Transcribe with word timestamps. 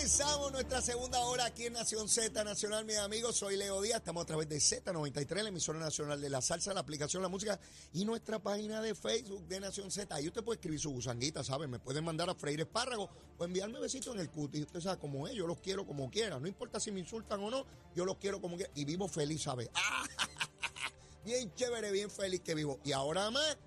Comenzamos 0.00 0.50
nuestra 0.52 0.80
segunda 0.80 1.18
hora 1.26 1.44
aquí 1.44 1.66
en 1.66 1.74
Nación 1.74 2.08
Z 2.08 2.42
Nacional, 2.42 2.86
mis 2.86 2.96
amigos. 2.96 3.36
Soy 3.36 3.58
Leo 3.58 3.82
Díaz. 3.82 3.98
Estamos 3.98 4.22
a 4.22 4.26
través 4.26 4.48
de 4.48 4.56
Z93, 4.56 5.42
la 5.42 5.50
emisora 5.50 5.78
nacional 5.78 6.18
de 6.18 6.30
la 6.30 6.40
salsa, 6.40 6.72
la 6.72 6.80
aplicación, 6.80 7.22
la 7.22 7.28
música 7.28 7.60
y 7.92 8.06
nuestra 8.06 8.38
página 8.38 8.80
de 8.80 8.94
Facebook 8.94 9.46
de 9.46 9.60
Nación 9.60 9.90
Z. 9.90 10.14
Ahí 10.14 10.26
usted 10.26 10.42
puede 10.42 10.56
escribir 10.56 10.80
su 10.80 10.88
gusanguita, 10.88 11.44
¿sabe? 11.44 11.68
Me 11.68 11.78
pueden 11.78 12.02
mandar 12.02 12.30
a 12.30 12.34
freír 12.34 12.60
espárragos 12.60 13.10
o 13.36 13.44
enviarme 13.44 13.78
besitos 13.78 14.14
en 14.14 14.22
el 14.22 14.30
cuti. 14.30 14.62
Usted 14.62 14.80
sabe 14.80 14.98
cómo 14.98 15.28
es, 15.28 15.34
yo 15.34 15.46
los 15.46 15.60
quiero 15.60 15.86
como 15.86 16.10
quiera. 16.10 16.40
No 16.40 16.48
importa 16.48 16.80
si 16.80 16.90
me 16.90 17.00
insultan 17.00 17.38
o 17.44 17.50
no, 17.50 17.66
yo 17.94 18.06
los 18.06 18.16
quiero 18.16 18.40
como 18.40 18.56
quiera. 18.56 18.72
Y 18.74 18.86
vivo 18.86 19.06
feliz, 19.06 19.42
¿sabe? 19.42 19.70
Bien 21.26 21.54
chévere, 21.54 21.92
bien 21.92 22.10
feliz 22.10 22.40
que 22.40 22.54
vivo. 22.54 22.80
Y 22.84 22.92
ahora 22.92 23.30
más, 23.30 23.58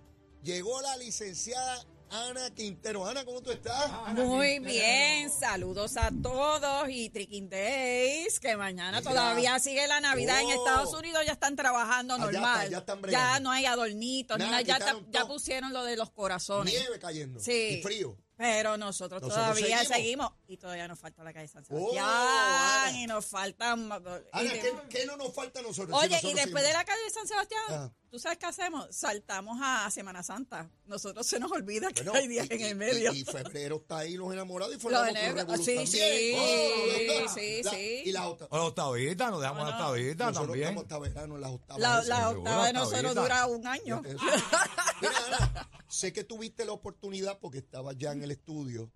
llegó 0.41 0.81
la 0.81 0.98
licenciada 0.98 1.86
Ana 2.13 2.52
Quintero. 2.52 3.08
Ana, 3.08 3.26
¿cómo 3.26 3.41
tú 3.41 3.49
estás? 3.49 3.90
Muy 4.13 4.59
bien, 4.59 5.31
saludos 5.31 5.98
a 5.98 6.12
todos 6.21 6.88
y 6.90 7.09
Tricking 7.09 7.49
Days, 7.49 8.40
que 8.40 8.55
mañana 8.55 8.99
Mira. 8.99 9.09
todavía 9.12 9.58
sigue 9.59 9.88
la 9.88 9.99
Navidad 9.99 10.40
en 10.41 10.45
Oh. 10.45 10.52
Estados 10.52 10.94
Unidos, 10.94 11.23
ya 11.26 11.31
están 11.34 11.55
trabajando 11.55 12.13
Ah, 12.13 12.18
normal. 12.20 12.59
está, 12.66 12.71
ya 12.71 12.77
están 12.77 13.44
no 13.44 13.49
hay 13.49 13.66
adornitos, 13.66 14.38
ni 14.38 14.45
Nada, 14.45 14.62
nada, 14.62 15.02
ya, 15.12 15.26
pusieron 15.26 15.73
lo 15.73 15.84
de 15.85 15.95
los 15.98 16.12
corazones. 16.12 16.71
Nieve 16.71 16.99
cayendo. 16.99 17.40
Sí. 17.40 17.80
Y 17.80 17.81
frío. 17.81 18.16
Pero 18.36 18.78
nosotros, 18.78 19.22
Nosotros 19.22 19.46
todavía 19.55 19.78
seguimos. 19.80 19.96
seguimos. 19.98 20.32
y 20.48 20.58
todavía 20.58 20.88
nos 20.88 21.00
falta 21.00 21.24
la 21.24 21.34
calle 21.34 21.48
San 21.48 21.64
Oh, 21.64 21.66
Sebastián 21.68 22.05
Ana. 22.08 22.91
y 23.00 23.05
nos 23.08 23.26
faltan 23.26 23.91
Ana, 23.91 24.12
¿qué, 24.32 24.74
qué 24.90 25.05
no 25.05 25.18
nos 25.18 25.34
falta 25.34 25.60
a 25.60 25.64
nosotros? 25.64 25.98
Oye, 25.98 26.08
Si 26.08 26.14
nosotros 26.28 26.32
y 26.32 26.36
después 26.36 26.64
de 26.64 26.74
la 26.74 26.84
calle 26.84 27.02
San 27.14 27.27
Sebastián, 27.27 27.64
Ah. 27.70 27.91
¿tú 28.10 28.18
sabes 28.20 28.38
qué 28.40 28.46
hacemos? 28.48 28.88
Saltamos 28.91 29.60
a 29.62 29.90
Semana 29.91 30.24
Santa. 30.24 30.70
Nosotros 30.86 31.26
se 31.27 31.40
nos 31.40 31.52
olvida 31.52 31.91
que 31.91 32.02
Bueno, 32.04 32.20
hay 32.20 32.27
días 32.27 32.48
y- 32.49 32.54
en 32.55 32.62
el 32.62 32.76
medio. 32.76 33.13
Y, 33.13 33.20
y 33.20 33.24
febrero 33.24 33.77
está 33.77 33.99
ahí 33.99 34.16
los 34.16 34.34
enamorados 34.34 34.76
y 34.76 34.79
fue 34.79 34.91
Los 34.91 35.02
la 35.04 35.10
enamorados, 35.12 35.40
Revolución 35.68 35.88
sí, 35.88 36.00
también. 36.00 36.40
sí, 36.40 37.24
Oh, 37.26 37.29
sí, 37.34 37.63
La- 37.63 37.72
sí. 37.72 38.02
Y 38.05 38.12
la 38.12 38.20
la 38.22 38.27
octavita, 38.63 39.29
nos 39.29 39.41
dejamos 39.41 39.63
la 39.70 39.70
no. 39.77 39.77
octavita 39.85 40.26
Nosotros 40.26 40.48
también. 40.50 40.68
estamos 40.70 40.84
hasta 40.84 41.00
verano 41.00 41.35
en 41.35 41.41
las 41.41 41.52
octavas. 41.52 41.82
La, 41.82 42.04
la 42.04 42.18
seguro, 42.18 42.40
octava 42.40 42.66
de 42.68 42.74
nosotros 42.74 43.16
dura 43.16 43.46
un 43.46 43.68
año. 43.68 44.02
Eso. 44.05 44.18
Mira, 45.02 45.13
Ana, 45.27 45.70
sé 45.88 46.13
que 46.13 46.24
tuviste 46.24 46.66
la 46.66 46.72
oportunidad 46.72 47.38
porque 47.40 47.60
estabas 47.60 47.96
ya 47.98 48.12
en 48.12 48.23
el 48.24 48.32
estudio. 48.32 48.91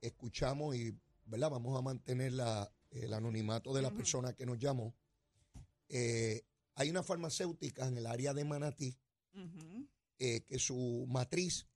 Escuchamos 0.00 0.76
y, 0.76 0.96
¿verdad? 1.26 1.50
Vamos 1.50 1.78
a 1.78 1.82
mantener 1.82 2.32
la, 2.32 2.70
el 2.90 3.12
anonimato 3.12 3.72
de 3.74 3.82
la 3.82 3.90
persona 3.90 4.32
que 4.34 4.46
nos 4.46 4.58
llamó. 4.58 4.94
Eh, 5.88 6.42
hay 6.74 6.90
una 6.90 7.02
farmacéutica 7.02 7.86
en 7.86 7.98
el 7.98 8.06
área 8.06 8.32
de 8.32 8.44
Manatí 8.44 8.96
eh, 10.18 10.42
que 10.42 10.58
su 10.58 11.06
matriz 11.08 11.66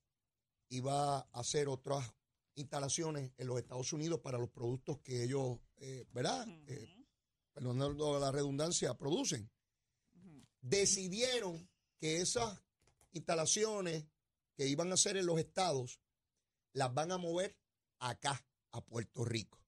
iba 0.68 1.18
a 1.18 1.28
hacer 1.32 1.68
otras 1.68 2.12
instalaciones 2.54 3.32
en 3.36 3.46
los 3.46 3.58
Estados 3.58 3.92
Unidos 3.92 4.20
para 4.20 4.38
los 4.38 4.50
productos 4.50 4.98
que 5.00 5.24
ellos, 5.24 5.58
eh, 5.76 6.06
¿verdad? 6.12 6.46
Perdonando 7.52 8.18
la 8.18 8.32
redundancia, 8.32 8.94
producen. 8.94 9.50
Decidieron 10.60 11.68
que 11.98 12.20
esas 12.20 12.62
instalaciones 13.12 14.04
que 14.56 14.66
iban 14.66 14.90
a 14.90 14.94
hacer 14.94 15.16
en 15.16 15.26
los 15.26 15.38
estados 15.38 16.00
las 16.74 16.92
van 16.92 17.10
a 17.12 17.18
mover 17.18 17.56
acá, 17.98 18.46
a 18.72 18.84
Puerto 18.84 19.24
Rico. 19.24 19.58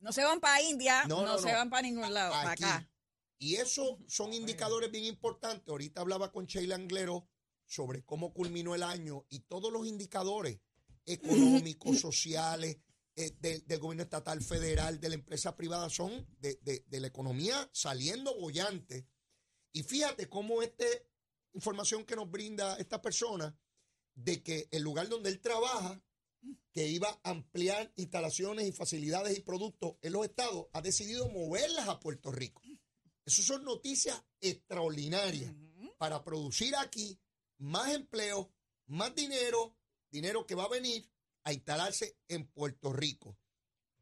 No 0.00 0.12
se 0.12 0.22
van 0.24 0.40
para 0.40 0.60
India, 0.62 1.04
No, 1.08 1.22
no, 1.22 1.26
no, 1.32 1.38
se 1.38 1.48
no. 1.50 1.54
van 1.58 1.70
para 1.70 1.82
ningún 1.82 2.12
lado, 2.12 2.32
para 2.32 2.52
acá. 2.52 2.90
Y 3.38 3.56
eso 3.56 3.98
son 4.06 4.34
indicadores 4.34 4.90
bien 4.90 5.04
importantes. 5.04 5.66
Ahorita 5.68 6.02
hablaba 6.02 6.30
con 6.30 6.44
Sheila 6.46 6.74
Anglero 6.74 7.26
sobre 7.64 8.04
cómo 8.04 8.32
culminó 8.34 8.74
el 8.74 8.82
año 8.82 9.24
y 9.30 9.40
todos 9.40 9.72
los 9.72 9.86
indicadores 9.86 10.60
económicos, 11.06 11.98
sociales, 12.00 12.78
eh, 13.16 13.36
del, 13.40 13.66
del 13.66 13.78
gobierno 13.78 14.02
estatal, 14.04 14.42
federal, 14.42 15.00
de 15.00 15.08
la 15.08 15.14
empresa 15.16 15.56
privada, 15.56 15.88
son 15.90 16.26
de, 16.38 16.58
de- 16.62 16.84
de 16.86 17.00
la 17.00 17.06
economía 17.08 17.68
saliendo 17.72 18.34
bollante. 18.38 19.06
Y 19.72 19.82
fíjate 19.82 20.28
cómo 20.28 20.62
esta 20.62 20.84
información 21.52 22.04
que 22.04 22.16
nos 22.16 22.30
brinda 22.30 22.76
esta 22.76 23.00
persona, 23.02 23.56
de 24.14 24.42
que 24.42 24.68
el 24.70 24.82
lugar 24.82 25.08
donde 25.08 25.30
él 25.30 25.40
trabaja, 25.40 26.00
que 26.72 26.86
iba 26.88 27.08
a 27.22 27.30
ampliar 27.30 27.92
instalaciones 27.96 28.66
y 28.66 28.72
facilidades 28.72 29.36
y 29.36 29.42
productos 29.42 29.96
en 30.02 30.12
los 30.12 30.24
estados, 30.24 30.66
ha 30.72 30.80
decidido 30.80 31.28
moverlas 31.28 31.88
a 31.88 31.98
Puerto 32.00 32.30
Rico. 32.30 32.62
Esas 33.24 33.44
son 33.44 33.64
noticias 33.64 34.22
extraordinarias 34.40 35.52
para 35.98 36.24
producir 36.24 36.74
aquí 36.76 37.18
más 37.58 37.92
empleo, 37.92 38.52
más 38.86 39.14
dinero, 39.14 39.76
dinero 40.10 40.46
que 40.46 40.54
va 40.54 40.64
a 40.64 40.68
venir 40.68 41.08
a 41.44 41.52
instalarse 41.52 42.16
en 42.28 42.46
Puerto 42.46 42.92
Rico. 42.92 43.36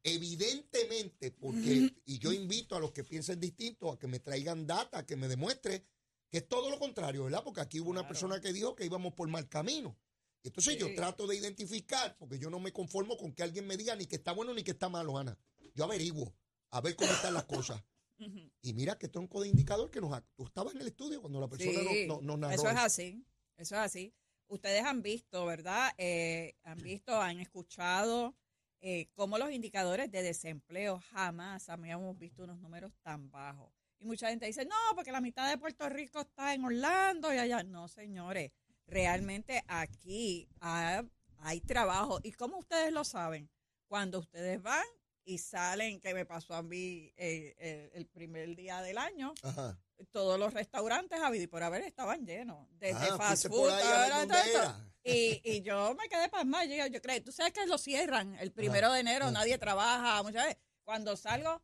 Evidentemente, 0.01 1.31
porque, 1.31 1.93
y 2.05 2.19
yo 2.19 2.31
invito 2.31 2.75
a 2.75 2.79
los 2.79 2.91
que 2.91 3.03
piensen 3.03 3.39
distinto 3.39 3.91
a 3.91 3.99
que 3.99 4.07
me 4.07 4.19
traigan 4.19 4.65
data, 4.65 5.05
que 5.05 5.17
me 5.17 5.27
demuestre 5.27 5.85
que 6.29 6.37
es 6.37 6.47
todo 6.47 6.69
lo 6.69 6.79
contrario, 6.79 7.25
¿verdad? 7.25 7.43
Porque 7.43 7.61
aquí 7.61 7.79
hubo 7.79 7.89
una 7.89 8.07
persona 8.07 8.39
que 8.39 8.53
dijo 8.53 8.75
que 8.75 8.85
íbamos 8.85 9.13
por 9.13 9.27
mal 9.27 9.49
camino. 9.49 9.97
Entonces 10.43 10.77
yo 10.77 10.87
Sí. 10.87 10.95
trato 10.95 11.27
de 11.27 11.35
identificar, 11.35 12.15
porque 12.17 12.39
yo 12.39 12.49
no 12.49 12.59
me 12.59 12.71
conformo 12.71 13.17
con 13.17 13.33
que 13.33 13.43
alguien 13.43 13.67
me 13.67 13.75
diga 13.77 13.95
ni 13.95 14.05
que 14.05 14.15
está 14.15 14.31
bueno 14.31 14.53
ni 14.53 14.63
que 14.63 14.71
está 14.71 14.87
malo, 14.89 15.17
Ana. 15.17 15.37
Yo 15.75 15.83
averiguo, 15.83 16.33
a 16.71 16.81
ver 16.81 16.95
cómo 16.95 17.11
están 17.11 17.33
las 17.33 17.45
cosas. 17.45 17.83
Y 18.61 18.73
mira 18.73 18.97
qué 18.97 19.07
tronco 19.07 19.41
de 19.41 19.47
indicador 19.47 19.89
que 19.89 20.01
nos... 20.01 20.11
ha- 20.13 20.25
Tú 20.35 20.43
estabas 20.45 20.75
en 20.75 20.81
el 20.81 20.87
estudio 20.87 21.21
cuando 21.21 21.39
la 21.39 21.47
persona 21.47 21.79
Sí, 21.79 22.05
nos, 22.07 22.17
nos- 22.17 22.23
nos 22.23 22.39
narró. 22.39 22.53
Eso 22.55 22.69
es 22.69 22.75
así, 22.77 23.25
eso 23.55 23.75
es 23.75 23.81
así. 23.81 24.13
Ustedes 24.47 24.83
han 24.83 25.01
visto, 25.01 25.45
¿verdad? 25.45 25.91
Eh, 25.97 26.55
han 26.63 26.79
visto, 26.79 27.21
han 27.21 27.39
escuchado 27.39 28.35
eh, 28.81 29.07
cómo 29.13 29.37
los 29.37 29.51
indicadores 29.51 30.09
de 30.11 30.21
desempleo 30.23 30.99
jamás 31.11 31.69
habíamos 31.69 32.17
visto 32.17 32.43
unos 32.43 32.59
números 32.59 32.91
tan 33.03 33.29
bajos. 33.31 33.71
Y 33.99 34.05
mucha 34.05 34.29
gente 34.29 34.45
dice, 34.47 34.65
no, 34.65 34.75
porque 34.95 35.11
la 35.11 35.21
mitad 35.21 35.49
de 35.49 35.57
Puerto 35.57 35.87
Rico 35.89 36.21
está 36.21 36.53
en 36.53 36.63
Orlando 36.65 37.33
y 37.33 37.37
allá. 37.37 37.63
No, 37.63 37.87
señores, 37.87 38.51
realmente 38.89 39.63
aquí 39.67 40.47
ha- 40.61 41.03
hay 41.39 41.61
trabajo. 41.61 42.19
¿Y 42.23 42.31
cómo 42.33 42.57
ustedes 42.57 42.91
lo 42.91 43.03
saben? 43.03 43.49
Cuando 43.87 44.19
ustedes 44.19 44.61
van 44.61 44.85
y 45.23 45.37
salen, 45.37 45.99
que 45.99 46.13
me 46.13 46.25
pasó 46.25 46.53
a 46.55 46.61
mí 46.63 47.13
eh, 47.17 47.55
eh, 47.59 47.91
el 47.93 48.05
primer 48.07 48.55
día 48.55 48.81
del 48.81 48.97
año, 48.97 49.33
Ajá. 49.43 49.79
todos 50.11 50.39
los 50.39 50.53
restaurantes 50.53 51.19
y 51.35 51.47
por 51.47 51.61
haber 51.63 51.83
estaban 51.83 52.25
llenos. 52.25 52.67
Desde 52.79 53.09
Ah, 53.11 53.17
fast 53.17 53.47
food. 53.47 53.69
a 53.69 54.23
era. 54.23 54.85
Y, 55.03 55.39
y 55.43 55.61
yo 55.61 55.95
me 55.95 56.09
quedé 56.09 56.29
pasmada. 56.29 56.65
Yo, 56.65 56.87
yo 56.87 57.01
creo, 57.01 57.23
tú 57.23 57.31
sabes 57.31 57.53
que 57.53 57.65
lo 57.67 57.77
cierran 57.77 58.35
el 58.39 58.51
primero 58.51 58.91
de 58.91 58.99
enero, 58.99 59.31
nadie 59.31 59.57
trabaja, 59.57 60.21
muchas 60.23 60.45
veces. 60.45 60.61
Cuando 60.83 61.15
salgo, 61.15 61.61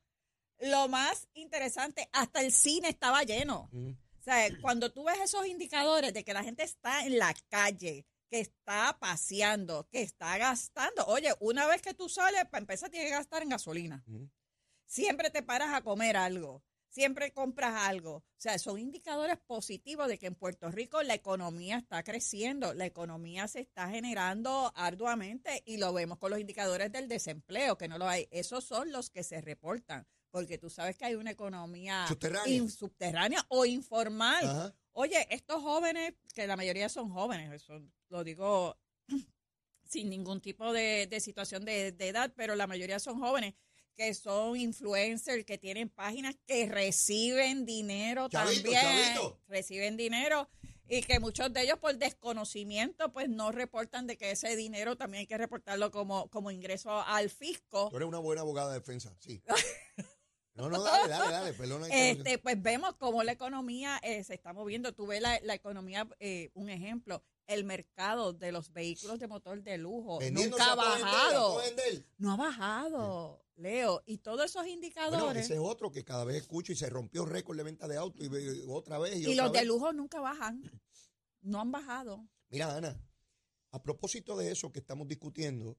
lo 0.60 0.88
más 0.88 1.28
interesante, 1.34 2.08
hasta 2.14 2.42
el 2.42 2.52
cine 2.52 2.90
estaba 2.90 3.24
lleno. 3.24 3.68
Mm. 3.72 3.92
O 4.26 4.32
sea, 4.32 4.50
cuando 4.60 4.92
tú 4.92 5.04
ves 5.04 5.20
esos 5.24 5.46
indicadores 5.46 6.12
de 6.12 6.24
que 6.24 6.34
la 6.34 6.44
gente 6.44 6.64
está 6.64 7.06
en 7.06 7.20
la 7.20 7.32
calle, 7.48 8.08
que 8.28 8.40
está 8.40 8.98
paseando, 9.00 9.88
que 9.92 10.02
está 10.02 10.36
gastando. 10.40 11.06
Oye, 11.06 11.32
una 11.40 11.68
vez 11.68 11.84
que 11.84 11.94
tú 11.94 12.10
sales, 12.10 12.44
para 12.46 12.62
empezar 12.62 12.90
tienes 12.90 13.10
que 13.10 13.16
gastar 13.16 13.44
en 13.44 13.50
gasolina. 13.50 14.04
Siempre 14.88 15.30
te 15.30 15.44
paras 15.44 15.76
a 15.76 15.84
comer 15.84 16.18
algo. 16.18 16.64
Siempre 16.90 17.34
compras 17.34 17.76
algo. 17.76 18.16
O 18.16 18.24
sea, 18.38 18.58
son 18.58 18.80
indicadores 18.80 19.38
positivos 19.46 20.08
de 20.08 20.18
que 20.18 20.26
en 20.26 20.34
Puerto 20.34 20.72
Rico 20.72 21.04
la 21.04 21.14
economía 21.14 21.78
está 21.78 22.02
creciendo, 22.04 22.74
la 22.74 22.88
economía 22.88 23.48
se 23.48 23.60
está 23.60 23.90
generando 23.90 24.72
arduamente 24.76 25.62
y 25.68 25.78
lo 25.78 25.94
vemos 25.94 26.18
con 26.18 26.32
los 26.32 26.40
indicadores 26.40 26.92
del 26.92 27.08
desempleo, 27.08 27.78
que 27.78 27.88
no 27.88 28.00
lo 28.00 28.08
hay. 28.08 28.28
Esos 28.32 28.64
son 28.64 28.92
los 28.92 29.12
que 29.12 29.22
se 29.22 29.40
reportan, 29.42 30.08
porque 30.36 30.58
tú 30.58 30.70
sabes 30.70 30.98
que 30.98 31.06
hay 31.06 31.16
una 31.16 31.32
economía 31.32 32.06
Subterránea. 32.10 32.54
in- 32.54 32.70
subterránea 32.70 33.46
o 33.48 33.66
informal. 33.66 34.46
Ajá. 34.46 34.76
Oye, 34.92 35.26
estos 35.30 35.62
jóvenes, 35.62 36.14
que 36.34 36.46
la 36.46 36.58
mayoría 36.58 36.90
son 36.90 37.10
jóvenes, 37.10 37.54
eso 37.54 37.82
lo 38.10 38.22
digo 38.26 38.78
sin 39.86 40.10
ningún 40.10 40.42
tipo 40.42 40.74
de, 40.74 41.08
de 41.10 41.20
situación 41.22 41.64
de, 41.64 41.94
de 41.94 42.10
edad, 42.10 42.34
pero 42.36 42.56
la 42.56 42.68
mayoría 42.68 43.00
son 43.00 43.18
jóvenes 43.18 43.54
que 43.96 44.14
son 44.14 44.58
influencers, 44.58 45.46
que 45.46 45.58
tienen 45.58 45.88
páginas 45.88 46.36
que 46.46 46.66
reciben 46.68 47.66
dinero 47.66 48.28
Chavito, 48.28 48.62
también, 48.64 48.82
chavito. 49.14 49.40
reciben 49.48 49.96
dinero 49.96 50.50
y 50.90 51.02
que 51.02 51.22
muchos 51.22 51.54
de 51.54 51.62
ellos 51.62 51.80
por 51.80 51.96
desconocimiento 51.98 53.14
pues 53.14 53.30
no 53.30 53.54
reportan 53.54 54.06
de 54.06 54.18
que 54.18 54.32
ese 54.32 54.58
dinero 54.58 54.98
también 54.98 55.22
hay 55.22 55.28
que 55.28 55.38
reportarlo 55.38 55.92
como, 55.92 56.30
como 56.30 56.52
ingreso 56.52 56.92
al 57.04 57.30
fisco. 57.30 57.88
Tú 57.90 57.96
eres 57.96 58.10
una 58.10 58.20
buena 58.20 58.42
abogada 58.42 58.74
de 58.74 58.80
defensa, 58.80 59.16
sí. 59.22 59.42
No, 60.56 60.70
no, 60.70 60.82
dale, 60.82 61.10
dale, 61.10 61.32
dale, 61.32 61.54
perdona. 61.54 61.88
Este, 61.90 62.38
pues 62.38 62.62
vemos 62.62 62.96
cómo 62.96 63.24
la 63.24 63.34
economía 63.34 64.00
eh, 64.02 64.24
se 64.24 64.36
está 64.36 64.54
moviendo. 64.54 64.94
Tú 64.94 65.06
ves 65.06 65.22
la, 65.22 65.38
la 65.44 65.54
economía, 65.54 66.08
eh, 66.20 66.50
un 66.54 66.70
ejemplo, 66.70 67.22
el 67.48 67.66
mercado 67.66 68.32
de 68.34 68.52
los 68.54 68.72
vehículos 68.72 69.20
de 69.20 69.28
motor 69.28 69.62
de 69.62 69.78
lujo 69.78 70.20
Vendiéndose 70.20 70.64
nunca 70.64 70.72
ha 70.72 70.76
bajado. 70.76 71.62
No 72.18 72.32
ha 72.32 72.36
bajado, 72.38 73.46
Leo. 73.58 74.02
Y 74.06 74.20
todos 74.20 74.46
esos 74.46 74.62
Bueno, 74.64 74.74
indicadores. 74.76 75.44
ese 75.44 75.56
es 75.56 75.60
otro 75.60 75.92
que 75.92 76.06
cada 76.06 76.24
vez 76.24 76.38
escucho 76.38 76.72
y 76.72 76.76
se 76.76 76.90
rompió 76.90 77.26
récord 77.26 77.58
de 77.58 77.64
venta 77.64 77.88
de 77.88 77.98
auto 77.98 78.24
y 78.24 78.30
otra 78.70 78.98
vez 78.98 79.16
y, 79.18 79.24
y 79.30 79.34
otra 79.34 79.44
los 79.44 79.54
de 79.54 79.66
lujo 79.66 79.92
nunca 79.94 80.22
bajan. 80.22 80.64
No 81.42 81.60
han 81.60 81.72
bajado. 81.72 82.26
Mira, 82.50 82.76
Ana, 82.76 82.98
a 83.72 83.84
propósito 83.84 84.38
de 84.38 84.52
eso 84.52 84.72
que 84.72 84.80
estamos 84.80 85.08
discutiendo, 85.08 85.78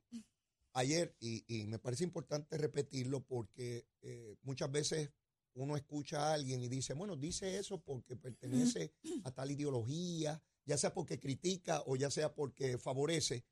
ayer, 0.77 1.17
y, 1.21 1.45
y 1.49 1.67
me 1.67 1.79
parece 1.79 2.05
importante 2.05 2.59
repetirlo 2.59 3.25
porque 3.25 3.87
eh, 4.03 4.37
muchas 4.43 4.71
veces 4.71 5.11
uno 5.55 5.75
escucha 5.75 6.29
a 6.29 6.35
alguien 6.35 6.63
y 6.63 6.69
dice, 6.69 6.93
bueno, 6.93 7.17
dice 7.17 7.59
eso 7.59 7.81
porque 7.81 8.15
pertenece 8.15 8.93
a 9.25 9.31
tal 9.31 9.51
ideología, 9.51 10.43
ya 10.67 10.77
sea 10.77 10.93
porque 10.93 11.19
critica 11.19 11.83
o 11.87 11.97
ya 11.97 12.11
sea 12.11 12.35
porque 12.35 12.77
favorece. 12.77 13.45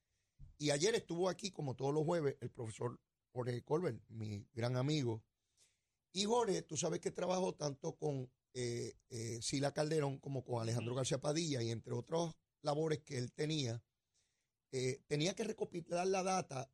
Y 0.58 0.70
ayer 0.70 0.94
estuvo 0.94 1.30
aquí, 1.30 1.50
como 1.50 1.74
todos 1.74 1.94
los 1.94 2.04
jueves, 2.04 2.36
el 2.40 2.50
profesor 2.50 3.00
Jorge 3.32 3.62
Colbert, 3.62 4.00
mi 4.08 4.46
gran 4.52 4.76
amigo. 4.76 5.24
Y 6.12 6.26
Jorge, 6.26 6.60
tú 6.62 6.76
sabes 6.76 7.00
que 7.00 7.10
trabajó 7.10 7.54
tanto 7.54 7.96
con 7.96 8.30
eh, 8.52 8.92
eh, 9.08 9.40
Sila 9.40 9.72
Calderón 9.72 10.18
como 10.18 10.44
con 10.44 10.60
Alejandro 10.60 10.94
García 10.94 11.20
Padilla 11.20 11.62
y 11.62 11.70
entre 11.70 11.94
otras 11.94 12.34
labores 12.60 13.00
que 13.00 13.16
él 13.16 13.32
tenía, 13.32 13.82
eh, 14.72 15.00
tenía 15.06 15.34
que 15.34 15.44
recopilar 15.44 16.06
la 16.06 16.22
data 16.22 16.70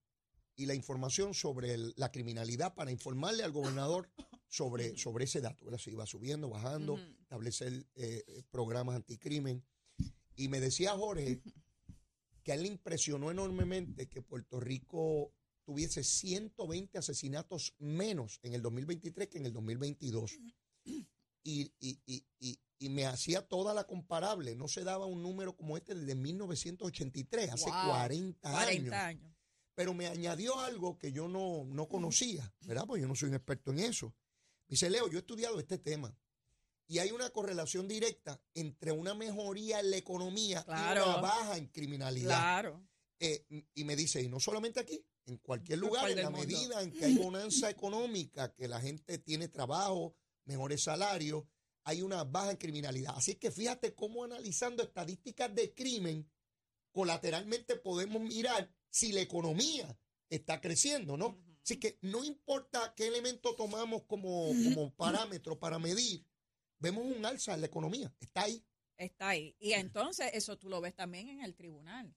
y 0.60 0.66
la 0.66 0.74
información 0.74 1.32
sobre 1.34 1.72
el- 1.74 1.94
la 1.96 2.10
criminalidad 2.12 2.74
para 2.74 2.90
informarle 2.90 3.42
al 3.42 3.52
gobernador 3.52 4.10
sobre, 4.48 4.96
sobre 4.98 5.24
ese 5.24 5.40
dato. 5.40 5.64
¿verdad? 5.64 5.78
Se 5.78 5.90
iba 5.90 6.04
subiendo, 6.06 6.48
bajando, 6.50 6.98
establecer 7.22 7.86
eh, 7.94 8.42
programas 8.50 8.96
anticrimen. 8.96 9.64
Y 10.36 10.48
me 10.48 10.60
decía 10.60 10.92
Jorge 10.96 11.40
que 12.42 12.52
a 12.52 12.54
él 12.56 12.62
le 12.62 12.68
impresionó 12.68 13.30
enormemente 13.30 14.08
que 14.08 14.22
Puerto 14.22 14.60
Rico 14.60 15.32
tuviese 15.64 16.02
120 16.02 16.98
asesinatos 16.98 17.74
menos 17.78 18.38
en 18.42 18.54
el 18.54 18.62
2023 18.62 19.28
que 19.28 19.38
en 19.38 19.46
el 19.46 19.52
2022. 19.52 20.32
Y, 20.84 21.06
y, 21.42 21.72
y, 21.80 22.24
y, 22.78 22.88
me 22.88 23.06
hacía 23.06 23.46
toda 23.46 23.72
la 23.72 23.84
comparable. 23.84 24.54
No 24.56 24.66
se 24.68 24.84
daba 24.84 25.06
un 25.06 25.22
número 25.22 25.54
como 25.56 25.76
este 25.76 25.94
desde 25.94 26.14
1983, 26.14 27.50
hace 27.50 27.70
Wow, 27.70 27.90
40 27.90 28.48
años. 28.48 28.64
40 28.64 29.06
años. 29.06 29.39
Pero 29.80 29.94
me 29.94 30.08
añadió 30.08 30.60
algo 30.60 30.98
que 30.98 31.10
yo 31.10 31.26
no, 31.26 31.64
no 31.64 31.88
conocía, 31.88 32.52
¿verdad? 32.66 32.84
Pues 32.86 33.00
yo 33.00 33.08
no 33.08 33.14
soy 33.14 33.30
un 33.30 33.36
experto 33.36 33.70
en 33.70 33.78
eso. 33.78 34.08
Me 34.68 34.74
dice, 34.74 34.90
Leo, 34.90 35.08
yo 35.08 35.16
he 35.16 35.20
estudiado 35.22 35.58
este 35.58 35.78
tema. 35.78 36.14
Y 36.86 36.98
hay 36.98 37.12
una 37.12 37.30
correlación 37.30 37.88
directa 37.88 38.38
entre 38.52 38.92
una 38.92 39.14
mejoría 39.14 39.80
en 39.80 39.90
la 39.90 39.96
economía 39.96 40.62
y 40.68 40.70
una 40.70 41.16
baja 41.16 41.56
en 41.56 41.68
criminalidad. 41.68 42.36
Claro. 42.36 42.86
Eh, 43.18 43.46
y 43.72 43.84
me 43.84 43.96
dice, 43.96 44.20
y 44.20 44.28
no 44.28 44.38
solamente 44.38 44.80
aquí, 44.80 45.02
en 45.24 45.38
cualquier 45.38 45.78
lugar, 45.78 46.10
en 46.10 46.18
la 46.18 46.28
mundo. 46.28 46.46
medida 46.46 46.82
en 46.82 46.92
que 46.92 47.06
hay 47.06 47.16
bonanza 47.16 47.70
económica, 47.70 48.52
que 48.52 48.68
la 48.68 48.82
gente 48.82 49.16
tiene 49.16 49.48
trabajo, 49.48 50.14
mejores 50.44 50.82
salarios, 50.82 51.44
hay 51.84 52.02
una 52.02 52.24
baja 52.24 52.50
en 52.50 52.58
criminalidad. 52.58 53.14
Así 53.16 53.36
que 53.36 53.50
fíjate 53.50 53.94
cómo 53.94 54.24
analizando 54.24 54.82
estadísticas 54.82 55.54
de 55.54 55.72
crimen, 55.72 56.30
colateralmente 56.92 57.76
podemos 57.76 58.20
mirar 58.20 58.70
si 58.90 59.12
la 59.12 59.20
economía 59.20 59.96
está 60.28 60.60
creciendo, 60.60 61.16
¿no? 61.16 61.38
Así 61.62 61.78
que 61.78 61.98
no 62.02 62.24
importa 62.24 62.94
qué 62.96 63.06
elemento 63.08 63.54
tomamos 63.54 64.02
como, 64.04 64.48
como 64.64 64.94
parámetro 64.94 65.58
para 65.58 65.78
medir, 65.78 66.26
vemos 66.78 67.04
un 67.04 67.24
alza 67.24 67.54
en 67.54 67.60
la 67.60 67.66
economía. 67.66 68.12
Está 68.20 68.42
ahí. 68.42 68.64
Está 68.96 69.28
ahí. 69.30 69.54
Y 69.58 69.72
entonces 69.72 70.30
eso 70.34 70.58
tú 70.58 70.68
lo 70.68 70.80
ves 70.80 70.94
también 70.94 71.28
en 71.28 71.42
el 71.42 71.54
tribunal. 71.54 72.14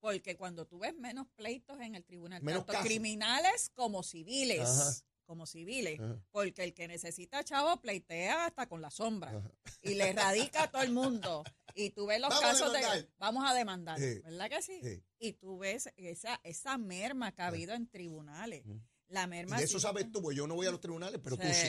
Porque 0.00 0.36
cuando 0.36 0.66
tú 0.66 0.78
ves 0.80 0.94
menos 0.94 1.26
pleitos 1.34 1.80
en 1.80 1.94
el 1.94 2.04
tribunal, 2.04 2.42
Menos 2.42 2.60
tanto 2.60 2.72
casos. 2.74 2.86
criminales 2.86 3.70
como 3.74 4.02
civiles, 4.02 4.60
Ajá. 4.68 4.92
como 5.24 5.46
civiles, 5.46 5.98
Ajá. 5.98 6.22
porque 6.30 6.64
el 6.64 6.74
que 6.74 6.86
necesita 6.86 7.42
chavo 7.44 7.80
pleitea 7.80 8.46
hasta 8.46 8.68
con 8.68 8.82
la 8.82 8.90
sombra 8.90 9.30
Ajá. 9.30 9.50
y 9.82 9.94
le 9.94 10.12
radica 10.12 10.64
a 10.64 10.70
todo 10.70 10.82
el 10.82 10.92
mundo. 10.92 11.42
Y 11.78 11.90
tú 11.90 12.06
ves 12.06 12.18
los 12.20 12.30
Vamos 12.30 12.42
casos 12.42 12.72
de 12.72 13.08
vamos 13.18 13.44
a 13.46 13.52
demandar, 13.52 13.98
Sí. 13.98 14.20
¿verdad 14.24 14.48
que 14.48 14.62
sí? 14.62 14.80
Sí. 14.82 15.04
Y 15.18 15.34
tú 15.34 15.58
ves 15.58 15.90
esa, 15.96 16.40
esa 16.42 16.78
merma 16.78 17.32
que 17.32 17.42
ha 17.42 17.48
habido 17.48 17.74
en 17.74 17.86
tribunales. 17.86 18.64
La 19.08 19.24
Y 19.24 19.28
merma 19.28 19.58
de 19.58 19.64
eso 19.64 19.78
sí- 19.78 19.82
sabes 19.82 20.10
tú, 20.10 20.22
pues 20.22 20.34
yo 20.36 20.46
no 20.46 20.54
voy 20.54 20.66
a 20.66 20.70
los 20.70 20.80
tribunales, 20.80 21.20
pero 21.22 21.36
tú 21.36 21.46
sí. 21.52 21.68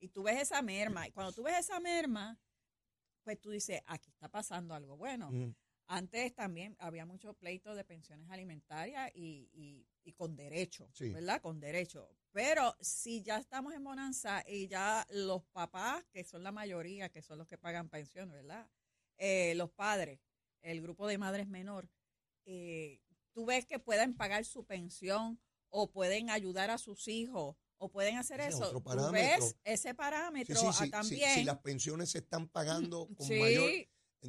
y 0.00 0.08
tú 0.08 0.22
ves 0.22 0.40
esa 0.40 0.62
merma. 0.62 1.06
Y 1.06 1.12
cuando 1.12 1.32
tú 1.32 1.42
ves 1.42 1.58
esa 1.58 1.78
merma, 1.80 2.40
pues 3.22 3.38
tú 3.40 3.50
dices, 3.50 3.82
aquí 3.86 4.08
está 4.10 4.28
pasando 4.30 4.74
algo 4.74 4.96
bueno. 4.96 5.30
Antes 5.86 6.34
también 6.34 6.74
había 6.78 7.04
muchos 7.04 7.36
pleitos 7.36 7.76
de 7.76 7.84
pensiones 7.84 8.30
alimentarias 8.30 9.10
y, 9.14 9.50
y- 9.52 9.86
y 10.02 10.12
con 10.14 10.34
derecho, 10.34 10.88
Sí. 10.94 11.10
¿verdad? 11.10 11.42
Con 11.42 11.60
derecho. 11.60 12.08
Pero 12.32 12.74
si 12.80 13.22
ya 13.22 13.36
estamos 13.38 13.74
en 13.74 13.84
bonanza 13.84 14.42
y 14.48 14.66
ya 14.66 15.06
los 15.10 15.44
papás, 15.52 16.04
que 16.10 16.24
son 16.24 16.42
la 16.42 16.50
mayoría, 16.52 17.10
que 17.10 17.20
son 17.20 17.36
los 17.36 17.46
que 17.46 17.58
pagan 17.58 17.90
pensiones, 17.90 18.32
¿verdad? 18.34 18.66
Eh, 19.18 19.54
los 19.56 19.70
padres, 19.70 20.20
el 20.62 20.80
grupo 20.82 21.06
de 21.06 21.18
madres 21.18 21.46
menor, 21.48 21.88
eh, 22.44 23.00
tú 23.32 23.46
ves 23.46 23.66
que 23.66 23.78
pueden 23.78 24.14
pagar 24.16 24.44
su 24.44 24.64
pensión 24.64 25.40
o 25.68 25.90
pueden 25.90 26.30
ayudar 26.30 26.70
a 26.70 26.78
sus 26.78 27.08
hijos 27.08 27.56
o 27.78 27.88
pueden 27.90 28.16
hacer 28.16 28.40
Ese 28.40 28.50
eso. 28.50 28.82
Tú 28.82 29.10
ves 29.12 29.56
ese 29.64 29.94
parámetro 29.94 30.54
sí, 30.60 30.66
sí, 30.72 30.84
sí, 30.84 30.90
también. 30.90 31.34
si 31.34 31.44
las 31.44 31.58
pensiones 31.58 32.10
se 32.10 32.18
están 32.18 32.48
pagando 32.48 33.08
con 33.16 33.26
Sí, 33.26 33.34
mayor, 33.34 33.70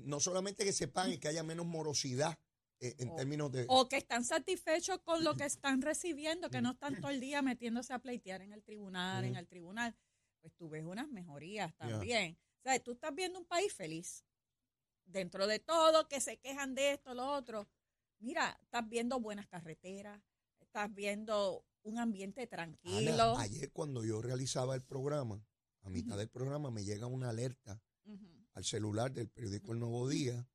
no 0.05 0.19
solamente 0.19 0.63
que 0.63 0.73
se 0.73 0.87
paguen, 0.87 1.19
que 1.19 1.27
haya 1.27 1.43
menos 1.43 1.65
morosidad 1.65 2.37
eh, 2.79 2.95
en 2.97 3.09
O- 3.09 3.15
términos 3.15 3.51
de... 3.51 3.65
o 3.69 3.87
que 3.87 3.97
están 3.97 4.23
satisfechos 4.25 4.99
con 5.03 5.23
lo 5.23 5.35
que 5.35 5.45
están 5.45 5.81
recibiendo, 5.81 6.49
que 6.49 6.61
no 6.61 6.71
están 6.71 6.99
todo 6.99 7.11
el 7.11 7.19
día 7.19 7.41
metiéndose 7.41 7.93
a 7.93 7.99
pleitear 7.99 8.41
en 8.41 8.53
el 8.53 8.63
tribunal, 8.63 9.23
en 9.23 9.31
Ujú. 9.31 9.39
el 9.39 9.47
tribunal, 9.47 9.95
pues 10.41 10.53
tú 10.55 10.69
ves 10.69 10.83
unas 10.83 11.07
mejorías 11.09 11.75
también. 11.75 12.37
O 12.59 12.61
sea, 12.63 12.79
tú 12.79 12.93
estás 12.93 13.13
viendo 13.13 13.39
un 13.39 13.45
país 13.45 13.73
feliz. 13.73 14.25
Dentro 15.05 15.47
de 15.47 15.59
todo, 15.59 16.07
que 16.07 16.21
se 16.21 16.37
quejan 16.37 16.75
de 16.75 16.93
esto, 16.93 17.13
lo 17.13 17.27
otro. 17.27 17.67
Mira, 18.19 18.57
estás 18.61 18.87
viendo 18.87 19.19
buenas 19.19 19.47
carreteras, 19.47 20.21
estás 20.59 20.93
viendo 20.93 21.65
un 21.83 21.99
ambiente 21.99 22.47
tranquilo. 22.47 23.33
Ana, 23.33 23.41
ayer 23.41 23.71
cuando 23.71 24.03
yo 24.03 24.21
realizaba 24.21 24.75
el 24.75 24.81
programa, 24.81 25.45
a 25.81 25.89
mitad 25.89 26.17
del 26.17 26.29
programa 26.29 26.71
me 26.71 26.83
llega 26.83 27.05
una 27.05 27.29
alerta 27.29 27.81
al 28.53 28.63
celular 28.63 29.11
del 29.11 29.29
periódico 29.29 29.73
El 29.73 29.79
Nuevo 29.79 30.07
Día 30.07 30.47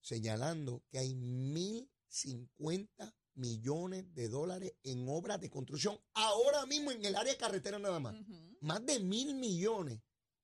señalando 0.00 0.82
que 0.90 0.98
hay 0.98 1.14
1.050 1.14 3.14
millones 3.34 4.14
de 4.14 4.28
dólares 4.28 4.74
en 4.82 5.08
obras 5.08 5.40
de 5.40 5.50
construcción 5.50 5.98
ahora 6.12 6.66
mismo 6.66 6.92
en 6.92 7.04
el 7.04 7.16
área 7.16 7.32
de 7.32 7.38
carretera 7.38 7.78
nada 7.78 8.00
más. 8.00 8.14
Más 8.60 8.84
de 8.84 9.00
mil 9.00 9.34
millones 9.34 10.00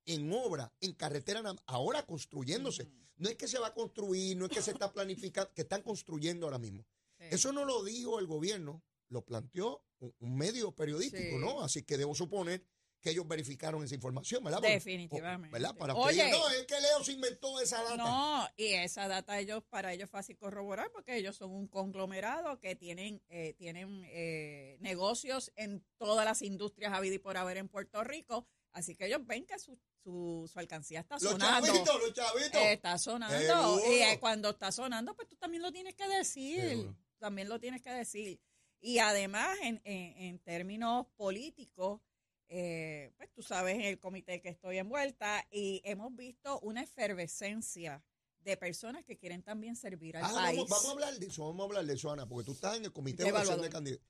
en 0.07 0.33
obra, 0.33 0.73
en 0.81 0.93
carretera 0.93 1.43
ahora 1.67 2.05
construyéndose. 2.07 2.89
No 3.17 3.29
es 3.29 3.37
que 3.37 3.49
se 3.49 3.59
va 3.59 3.69
a 3.69 3.75
construir, 3.75 4.37
no 4.37 4.47
es 4.47 4.53
que 4.53 4.63
se 4.63 4.71
está 4.71 4.93
planificando, 4.93 5.53
que 5.55 5.63
están 5.63 5.83
construyendo 5.83 6.47
ahora 6.47 6.59
mismo. 6.59 6.87
Sí. 7.19 7.27
Eso 7.31 7.53
no 7.53 7.65
lo 7.65 7.85
dijo 7.85 8.19
el 8.19 8.27
gobierno, 8.27 8.83
lo 9.09 9.25
planteó 9.25 9.85
un, 9.99 10.15
un 10.21 10.37
medio 10.37 10.73
periodístico, 10.73 11.37
Sí. 11.37 11.39
¿no? 11.39 11.63
Así 11.63 11.83
que 11.83 11.99
debo 11.99 12.15
suponer 12.15 12.65
que 13.01 13.11
ellos 13.11 13.27
verificaron 13.27 13.83
esa 13.83 13.95
información, 13.95 14.45
¿verdad? 14.45 14.61
Definitivamente. 14.61 15.53
¿Verdad? 15.53 15.75
Para 15.75 15.95
Oye. 15.95 16.31
no, 16.31 16.49
es 16.51 16.67
que 16.67 16.81
Leo 16.81 17.03
se 17.03 17.13
inventó 17.13 17.59
esa 17.61 17.83
data. 17.83 17.97
No, 17.97 18.47
y 18.57 18.67
esa 18.75 19.09
data 19.09 19.39
ellos 19.39 19.63
para 19.71 19.93
ellos 19.93 20.05
es 20.05 20.11
fácil 20.11 20.37
corroborar 20.37 20.91
porque 20.93 21.17
ellos 21.17 21.37
son 21.37 21.51
un 21.51 21.67
conglomerado 21.67 22.59
que 22.59 22.77
tienen 22.77 23.23
eh, 23.29 23.55
tienen 23.55 24.03
eh, 24.07 24.77
negocios 24.81 25.51
en 25.57 25.83
todas 25.97 26.25
las 26.27 26.43
industrias 26.43 26.93
habidas 26.93 27.17
y 27.17 27.19
por 27.21 27.37
haber 27.39 27.57
en 27.57 27.69
Puerto 27.69 28.05
Rico, 28.05 28.47
así 28.73 28.95
que 28.95 29.07
ellos 29.07 29.27
ven 29.27 29.47
que 29.47 29.59
su, 29.59 29.79
su, 30.03 30.49
su 30.53 30.59
alcancía 30.59 31.01
está 31.01 31.15
los 31.21 31.33
sonando. 31.33 31.67
chavitos, 31.67 32.01
los 32.01 32.13
chavitos. 32.15 32.61
Está 32.63 32.99
sonando. 32.99 33.39
Seguro. 33.39 33.93
Y 33.93 33.99
eh, 34.03 34.19
cuando 34.21 34.51
está 34.51 34.73
sonando, 34.73 35.15
pues 35.15 35.29
tú 35.29 35.37
también 35.37 35.63
lo 35.63 35.71
tienes 35.73 35.95
que 35.95 36.09
decir. 36.09 36.61
Seguro. 36.69 36.97
También 37.19 37.49
lo 37.49 37.61
tienes 37.61 37.83
que 37.83 37.91
decir. 37.91 38.41
Y 38.81 38.99
además, 38.99 39.59
en, 39.63 39.81
en, 39.85 40.17
en 40.17 40.39
términos 40.39 41.07
políticos, 41.17 42.01
eh, 42.49 43.13
pues 43.17 43.31
tú 43.33 43.43
sabes, 43.43 43.75
en 43.75 43.83
el 43.83 43.99
comité 43.99 44.41
que 44.41 44.49
estoy 44.49 44.79
envuelta, 44.79 45.47
y 45.51 45.83
hemos 45.85 46.17
visto 46.17 46.59
una 46.61 46.83
efervescencia 46.83 48.03
de 48.41 48.57
personas 48.57 49.05
que 49.05 49.19
quieren 49.19 49.43
también 49.43 49.77
servir 49.77 50.17
al 50.17 50.25
Ah, 50.25 50.33
país. 50.33 50.57
vamos, 50.57 50.71
vamos 50.71 50.87
a 50.87 50.91
hablar 50.93 51.19
de 51.19 51.27
eso, 51.27 51.45
vamos 51.47 51.61
a 51.61 51.65
hablar 51.67 51.85
de 51.85 51.93
eso, 51.95 52.11
Ana, 52.11 52.27
porque 52.27 52.47
tú 52.47 52.53
estás 52.53 52.79
en 52.79 52.87
el 52.87 52.93
comité 52.93 53.19
De 53.19 53.25
de 53.25 53.29
evaluador. 53.37 53.69
candidatos. 53.69 54.07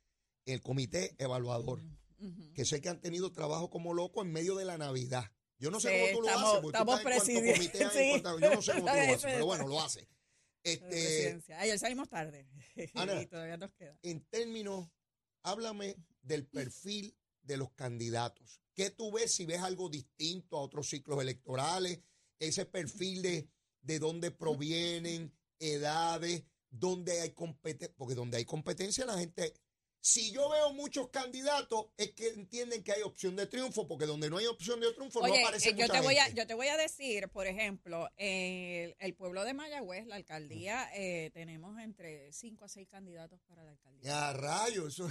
El 0.47 0.63
comité 0.63 1.15
evaluador, 1.19 1.81
Ujú. 2.21 2.53
que 2.55 2.65
sé 2.65 2.81
que 2.81 2.89
han 2.89 3.01
tenido 3.01 3.33
trabajo 3.33 3.71
como 3.71 3.93
loco 3.93 4.23
en 4.23 4.31
medio 4.33 4.55
de 4.55 4.65
la 4.65 4.79
Navidad. 4.79 5.25
Yo 5.61 5.71
no 5.71 5.79
sé 5.79 5.91
Sí, 5.91 6.15
cómo 6.15 6.19
tú 6.19 6.23
lo 6.23 6.39
haces, 6.39 6.61
porque 6.63 6.79
estamos 6.79 7.01
presidiendo, 7.03 7.91
sí. 7.93 8.23
yo 8.41 8.55
no 8.55 8.63
sé 8.63 8.73
cómo 8.73 8.87
tú 8.87 8.87
lo 8.87 8.91
haces, 9.03 9.23
pero 9.23 9.47
bueno, 9.47 9.69
lo 9.69 9.81
haces. 9.81 10.09
Este. 10.63 11.41
Ayer 11.57 11.79
salimos 11.79 12.09
tarde. 12.09 12.47
Ana. 12.95 13.21
y 13.21 13.27
todavía 13.27 13.57
nos 13.59 13.73
queda. 13.73 13.97
en 14.03 14.25
términos, 14.27 14.89
háblame 15.43 15.97
del 16.23 16.47
perfil 16.47 17.15
de 17.43 17.59
los 17.59 17.71
candidatos. 17.73 18.61
¿Qué 18.75 18.91
tú 18.91 19.13
ves 19.13 19.33
si 19.33 19.45
ves 19.45 19.61
algo 19.61 19.91
distinto 19.91 20.57
a 20.57 20.63
otros 20.63 20.89
ciclos 20.89 21.21
electorales? 21.21 22.01
Ese 22.39 22.65
perfil 22.65 23.21
de, 23.21 23.49
de 23.83 23.99
dónde 23.99 24.31
provienen, 24.31 25.31
edades, 25.59 26.45
dónde 26.71 27.21
hay 27.21 27.31
competencia, 27.33 27.95
porque 27.97 28.15
donde 28.15 28.39
hay 28.39 28.47
competencia 28.47 29.05
la 29.05 29.19
gente 29.19 29.53
Si 30.03 30.33
yo 30.33 30.49
veo 30.49 30.73
muchos 30.73 31.11
candidatos, 31.11 31.87
es 31.99 32.13
que 32.13 32.29
entienden 32.29 32.83
que 32.83 32.93
hay 32.93 33.03
opción 33.03 33.37
de 33.37 33.47
triunfo, 33.47 33.87
porque 33.87 34.07
donde 34.07 34.31
no 34.31 34.39
hay 34.39 34.47
opción 34.47 34.81
de 34.81 34.93
triunfo 34.95 35.21
Oye, 35.21 35.41
no 35.41 35.47
aparece 35.47 35.71
eh, 35.71 35.73
yo 35.73 35.87
mucha 35.87 35.93
te 35.93 36.01
voy 36.01 36.17
a 36.17 36.29
yo 36.31 36.47
te 36.47 36.55
voy 36.55 36.69
a 36.69 36.77
decir, 36.79 37.29
por 37.29 37.47
ejemplo, 37.47 38.09
el, 38.17 38.97
el 38.99 39.15
pueblo 39.15 39.45
de 39.45 39.53
Mayagüez, 39.53 40.07
la 40.07 40.17
alcaldía, 40.17 40.89
eh, 40.95 41.31
tenemos 41.35 41.79
entre 41.79 42.33
5 42.33 42.65
a 42.65 42.69
6 42.69 42.89
candidatos 42.89 43.41
para 43.47 43.63
la 43.63 43.73
alcaldía. 43.73 44.03
Ya, 44.03 44.33
rayos, 44.33 44.95
eso. 44.95 45.11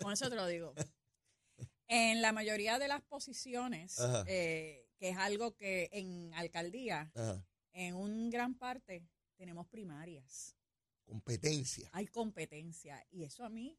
Con 0.00 0.12
eso 0.12 0.28
te 0.28 0.36
lo 0.36 0.46
digo. 0.46 0.74
En 1.90 2.20
la 2.20 2.32
mayoría 2.32 2.78
de 2.78 2.86
las 2.86 3.00
posiciones, 3.00 3.96
eh, 4.26 4.86
que 4.98 5.08
es 5.08 5.16
algo 5.16 5.56
que 5.56 5.88
en 5.92 6.34
alcaldía, 6.34 7.10
Ajá. 7.14 7.42
en 7.72 7.94
un 7.94 8.28
gran 8.28 8.58
parte, 8.58 9.08
tenemos 9.38 9.66
primarias. 9.68 10.57
Competencia. 11.08 11.88
Hay 11.94 12.06
competencia. 12.06 13.02
Y 13.10 13.24
eso 13.24 13.42
a 13.42 13.48
mí, 13.48 13.78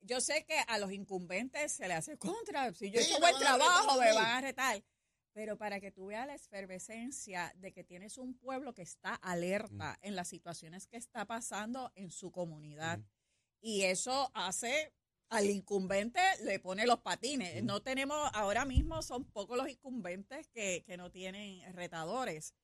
yo 0.00 0.20
sé 0.20 0.44
que 0.44 0.58
a 0.66 0.78
los 0.78 0.90
incumbentes 0.90 1.72
se 1.72 1.86
le 1.86 1.94
hace 1.94 2.18
contra. 2.18 2.74
Si 2.74 2.90
yo 2.90 3.00
Sí, 3.00 3.10
hice 3.10 3.20
buen 3.20 3.38
trabajo, 3.38 4.00
me 4.00 4.12
van 4.12 4.26
a 4.26 4.40
retar. 4.40 4.82
Pero 5.32 5.56
para 5.56 5.80
que 5.80 5.92
tú 5.92 6.06
veas 6.06 6.26
la 6.26 6.34
efervescencia 6.34 7.52
de 7.56 7.72
que 7.72 7.84
tienes 7.84 8.18
un 8.18 8.36
pueblo 8.36 8.74
que 8.74 8.82
está 8.82 9.14
alerta 9.14 9.96
en 10.02 10.16
las 10.16 10.28
situaciones 10.28 10.88
que 10.88 10.96
está 10.96 11.24
pasando 11.24 11.92
en 11.94 12.10
su 12.10 12.32
comunidad. 12.32 12.98
Ujú. 12.98 13.08
Y 13.60 13.82
eso 13.82 14.30
hace 14.34 14.92
al 15.28 15.46
incumbente 15.46 16.20
le 16.42 16.58
pone 16.58 16.84
los 16.84 17.00
patines. 17.00 17.62
No 17.62 17.80
tenemos, 17.80 18.30
ahora 18.32 18.64
mismo 18.64 19.02
son 19.02 19.24
pocos 19.24 19.56
los 19.56 19.68
incumbentes 19.68 20.48
que, 20.48 20.82
que 20.84 20.96
no 20.96 21.12
tienen 21.12 21.72
retadores 21.74 22.54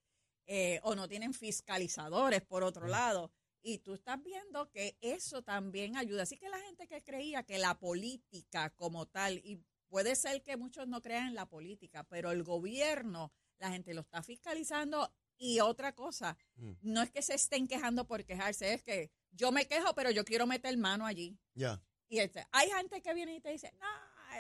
eh, 0.47 0.80
o 0.82 0.97
no 0.97 1.09
tienen 1.09 1.35
fiscalizadores, 1.35 2.42
por 2.42 2.64
otro 2.64 2.88
lado. 2.88 3.30
Y 3.62 3.78
tú 3.78 3.95
estás 3.95 4.23
viendo 4.23 4.71
que 4.71 4.97
eso 5.00 5.42
también 5.42 5.97
ayuda. 5.97 6.25
Así 6.25 6.37
que 6.37 6.49
la 6.49 6.59
gente 6.61 6.87
que 6.88 7.02
creía 7.02 7.45
que 7.45 7.59
la 7.59 7.78
política 7.78 8.71
como 8.71 9.07
tal, 9.07 9.38
y 9.45 9.61
puede 9.88 10.16
ser 10.16 10.42
que 10.42 10.57
muchos 10.57 10.88
no 10.88 11.00
crean 11.00 11.28
en 11.28 11.35
la 11.35 11.47
política, 11.49 12.02
pero 12.04 12.31
el 12.33 12.42
gobierno, 12.42 13.33
la 13.59 13.71
gente 13.71 13.95
lo 13.95 14.00
está 14.00 14.23
fiscalizando. 14.23 15.12
Y 15.38 15.61
otra 15.61 15.92
cosa, 15.95 16.37
Mm. 16.57 16.73
no 16.83 17.02
es 17.02 17.11
que 17.11 17.23
se 17.23 17.35
estén 17.35 17.66
quejando 17.66 18.07
por 18.07 18.25
quejarse, 18.25 18.75
es 18.75 18.83
que 18.83 19.11
yo 19.33 19.50
me 19.52 19.66
quejo, 19.66 19.95
pero 19.95 20.11
yo 20.11 20.25
quiero 20.25 20.47
meter 20.47 20.76
mano 20.76 21.07
allí. 21.07 21.38
Ya. 21.54 21.83
Y 22.09 22.19
este, 22.19 22.47
hay 22.52 22.69
gente 22.71 23.00
que 23.00 23.14
viene 23.14 23.35
y 23.37 23.40
te 23.40 23.50
dice, 23.50 23.73
no, 23.81 23.87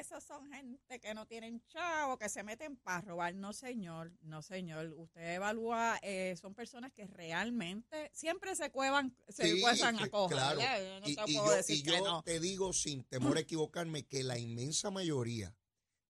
esos 0.00 0.22
son 0.24 0.50
gente 0.52 1.00
que 1.00 1.14
no 1.14 1.26
tienen 1.26 1.62
chavo, 1.68 2.18
que 2.18 2.28
se 2.28 2.42
meten 2.42 2.76
para 2.76 3.00
robar. 3.02 3.34
No, 3.34 3.52
señor, 3.52 4.12
no, 4.22 4.42
señor. 4.42 4.92
Usted 4.96 5.34
evalúa, 5.34 5.98
eh, 6.02 6.34
son 6.40 6.54
personas 6.54 6.92
que 6.92 7.06
realmente 7.06 8.10
siempre 8.12 8.54
se 8.56 8.70
cuevan, 8.70 9.16
se 9.28 9.48
Sí, 9.54 9.60
cuezan 9.60 9.96
que- 9.98 10.04
a 10.04 10.08
claro. 10.08 10.28
¿verdad? 10.28 10.78
Yo 10.84 11.00
no 11.00 11.08
y, 11.08 11.16
te 11.16 11.22
y 11.30 11.34
puedo 11.34 11.46
yo, 11.50 11.56
decir 11.56 11.76
y 11.76 11.82
que 11.82 11.90
yo 11.90 12.04
no. 12.04 12.22
te 12.22 12.40
digo 12.40 12.72
sin 12.72 13.04
temor 13.04 13.36
a 13.36 13.40
equivocarme 13.40 14.06
que 14.06 14.22
la 14.22 14.38
inmensa 14.38 14.90
mayoría 14.90 15.54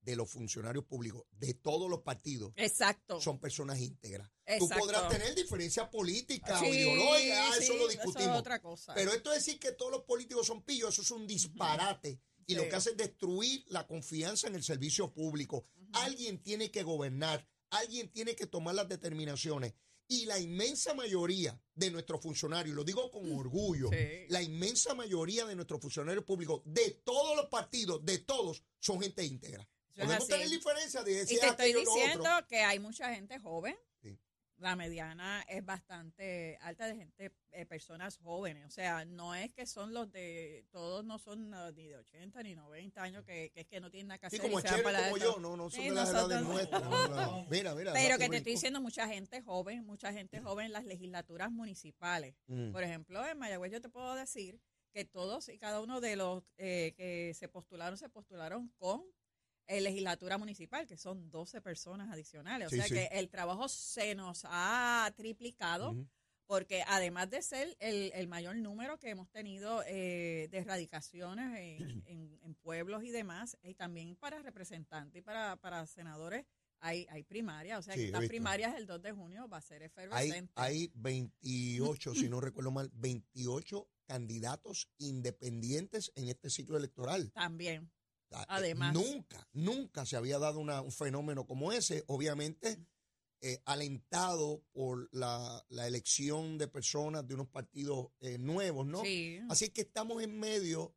de 0.02 0.16
los 0.16 0.28
funcionarios 0.28 0.84
públicos 0.84 1.22
de 1.30 1.54
todos 1.54 1.88
los 1.88 2.00
partidos 2.00 2.52
Exacto. 2.56 3.20
son 3.20 3.38
personas 3.38 3.78
íntegras. 3.78 4.28
Exacto. 4.46 4.74
Tú 4.74 4.80
podrás 4.80 5.08
tener 5.08 5.32
diferencias 5.36 5.88
políticas 5.90 6.60
o 6.60 6.64
ideológicas, 6.64 7.38
ah, 7.38 7.54
sí, 7.58 7.62
eso 7.64 7.76
lo 7.76 7.88
es 7.88 7.92
discutimos. 7.96 8.36
otra 8.36 8.60
cosa. 8.60 8.94
Pero 8.94 9.12
esto 9.12 9.30
de 9.30 9.36
decir 9.36 9.60
que 9.60 9.70
todos 9.70 9.92
los 9.92 10.02
políticos 10.02 10.44
son 10.48 10.64
pillos, 10.64 10.92
eso 10.92 11.02
es 11.02 11.10
un 11.12 11.24
disparate. 11.28 12.20
Y 12.46 12.54
lo 12.54 12.68
que 12.68 12.76
hace 12.76 12.90
es 12.90 12.96
destruir 12.96 13.64
la 13.68 13.86
confianza 13.86 14.48
en 14.48 14.54
el 14.54 14.62
servicio 14.62 15.12
público. 15.12 15.66
Alguien 15.92 16.42
tiene 16.42 16.70
que 16.70 16.82
gobernar, 16.82 17.46
alguien 17.70 18.10
tiene 18.10 18.34
que 18.34 18.46
tomar 18.46 18.74
las 18.74 18.88
determinaciones. 18.88 19.74
Y 20.08 20.26
la 20.26 20.38
inmensa 20.38 20.92
mayoría 20.94 21.58
de 21.74 21.90
nuestros 21.90 22.20
funcionarios, 22.20 22.72
y 22.74 22.76
lo 22.76 22.84
digo 22.84 23.10
con 23.10 23.32
orgullo, 23.32 23.88
Sí. 23.90 24.26
la 24.28 24.42
inmensa 24.42 24.94
mayoría 24.94 25.46
de 25.46 25.54
nuestros 25.54 25.80
funcionarios 25.80 26.24
públicos, 26.24 26.60
de 26.66 27.00
todos 27.04 27.34
los 27.36 27.46
partidos, 27.46 28.04
de 28.04 28.18
todos, 28.18 28.62
son 28.78 29.00
gente 29.00 29.24
íntegra. 29.24 29.66
Podemos 29.94 30.26
tener 30.26 30.48
diferencias 30.50 31.04
de 31.04 31.12
Y 31.12 31.14
decir 31.14 31.38
te 31.40 31.46
estoy 31.48 31.72
diciendo 31.72 32.24
otro. 32.34 32.46
que 32.48 32.60
hay 32.60 32.78
mucha 32.78 33.14
gente 33.14 33.38
joven. 33.38 33.76
La 34.62 34.76
mediana 34.76 35.44
es 35.48 35.64
bastante 35.64 36.56
alta 36.60 36.86
de 36.86 36.94
gente, 36.94 37.32
eh, 37.50 37.66
personas 37.66 38.16
jóvenes. 38.18 38.64
O 38.64 38.70
sea, 38.70 39.04
no 39.04 39.34
es 39.34 39.52
que 39.52 39.66
son 39.66 39.92
los 39.92 40.12
de, 40.12 40.64
todos 40.70 41.04
no 41.04 41.18
son 41.18 41.52
uh, 41.52 41.72
ni 41.72 41.88
de 41.88 41.96
80 41.96 42.42
ni 42.44 42.54
90 42.54 43.02
años 43.02 43.24
que, 43.24 43.50
que 43.52 43.62
es 43.62 43.66
que 43.66 43.80
no 43.80 43.90
tienen 43.90 44.06
nada 44.08 44.18
que 44.18 44.30
Sí, 44.30 44.38
como 44.38 44.60
y 44.60 44.62
Chévere 44.62 44.84
para 44.84 45.04
como 45.04 45.16
yo, 45.16 45.36
no, 45.40 45.56
no 45.56 45.68
son 45.68 45.82
Sí, 45.82 45.88
de 45.88 45.94
las 45.96 46.10
edades 46.10 46.42
nuestras. 46.42 46.82
no, 46.84 47.08
no. 47.08 47.46
Mira, 47.50 47.74
mira. 47.74 47.92
Pero 47.92 48.18
que 48.18 48.28
te 48.28 48.36
estoy 48.36 48.52
diciendo 48.52 48.80
mucha 48.80 49.08
gente 49.08 49.42
joven, 49.42 49.84
mucha 49.84 50.12
gente 50.12 50.40
joven 50.40 50.66
en 50.66 50.72
las 50.72 50.84
legislaturas 50.84 51.50
municipales. 51.50 52.36
Mm. 52.46 52.70
Por 52.70 52.84
ejemplo, 52.84 53.26
en 53.26 53.38
Mayagüez 53.38 53.72
yo 53.72 53.80
te 53.80 53.88
puedo 53.88 54.14
decir 54.14 54.60
que 54.92 55.04
todos 55.04 55.48
y 55.48 55.58
cada 55.58 55.80
uno 55.80 56.00
de 56.00 56.14
los 56.14 56.44
eh, 56.58 56.94
que 56.96 57.34
se 57.34 57.48
postularon, 57.48 57.98
se 57.98 58.08
postularon 58.08 58.68
con 58.78 59.02
eh, 59.66 59.80
legislatura 59.80 60.38
municipal, 60.38 60.86
que 60.86 60.96
son 60.96 61.30
12 61.30 61.60
personas 61.60 62.10
adicionales. 62.12 62.66
O 62.66 62.70
Sí, 62.70 62.76
sea 62.76 62.86
sí. 62.86 62.94
que 62.94 63.08
el 63.12 63.28
trabajo 63.28 63.68
se 63.68 64.14
nos 64.14 64.42
ha 64.44 65.12
triplicado. 65.16 65.96
Porque 66.44 66.82
además 66.86 67.30
de 67.30 67.40
ser 67.40 67.76
el, 67.80 68.10
el 68.14 68.26
mayor 68.28 68.56
número 68.56 68.98
que 68.98 69.08
hemos 69.08 69.30
tenido 69.30 69.82
eh, 69.86 70.48
de 70.50 70.58
erradicaciones 70.58 71.56
en, 71.58 72.02
en- 72.06 72.38
en 72.42 72.54
pueblos 72.56 73.04
y 73.04 73.10
demás, 73.10 73.56
y 73.62 73.74
también 73.74 74.16
para 74.16 74.38
representantes 74.42 75.20
y 75.20 75.22
para, 75.22 75.56
para 75.56 75.86
senadores, 75.86 76.44
hay, 76.80 77.06
hay 77.10 77.22
primarias. 77.22 77.78
O 77.78 77.82
sea, 77.82 77.94
Sí, 77.94 78.00
que 78.00 78.06
estas 78.06 78.26
primarias 78.26 78.74
el 78.76 78.86
2 78.86 79.00
de 79.00 79.12
junio 79.12 79.48
va 79.48 79.58
a 79.58 79.62
ser 79.62 79.82
Hay, 79.82 79.86
efervescente. 79.86 80.52
hay 80.56 80.90
28, 80.94 82.14
si 82.16 82.28
no 82.28 82.40
recuerdo 82.40 82.70
mal, 82.70 82.90
28 82.94 83.88
candidatos 84.06 84.90
independientes 84.98 86.12
en 86.16 86.28
este 86.28 86.50
ciclo 86.50 86.76
electoral. 86.76 87.30
También. 87.32 87.90
Eh, 88.40 88.46
Además. 88.48 88.94
Nunca, 88.94 89.46
nunca 89.52 90.06
se 90.06 90.16
había 90.16 90.38
dado 90.38 90.58
una- 90.58 90.80
un 90.80 90.92
fenómeno 90.92 91.44
como 91.46 91.72
ese, 91.72 92.02
obviamente 92.06 92.78
eh, 93.44 93.60
alentado 93.64 94.62
por 94.72 95.08
la, 95.12 95.64
la 95.68 95.86
elección 95.88 96.58
de 96.58 96.68
personas 96.68 97.26
de 97.26 97.34
unos 97.34 97.48
partidos 97.48 98.08
eh, 98.20 98.38
nuevos, 98.38 98.86
¿no? 98.86 99.02
Sí. 99.02 99.40
Así 99.48 99.70
que 99.70 99.80
estamos 99.82 100.22
en 100.22 100.38
medio 100.38 100.94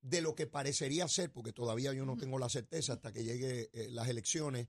de 0.00 0.22
lo 0.22 0.34
que 0.36 0.46
parecería 0.46 1.06
ser, 1.08 1.32
porque 1.32 1.52
todavía 1.52 1.92
yo 1.92 2.06
no 2.06 2.16
tengo 2.16 2.38
la 2.38 2.48
certeza 2.48 2.92
hasta 2.94 3.12
que 3.12 3.24
lleguen 3.24 3.66
las 3.94 4.08
elecciones, 4.08 4.68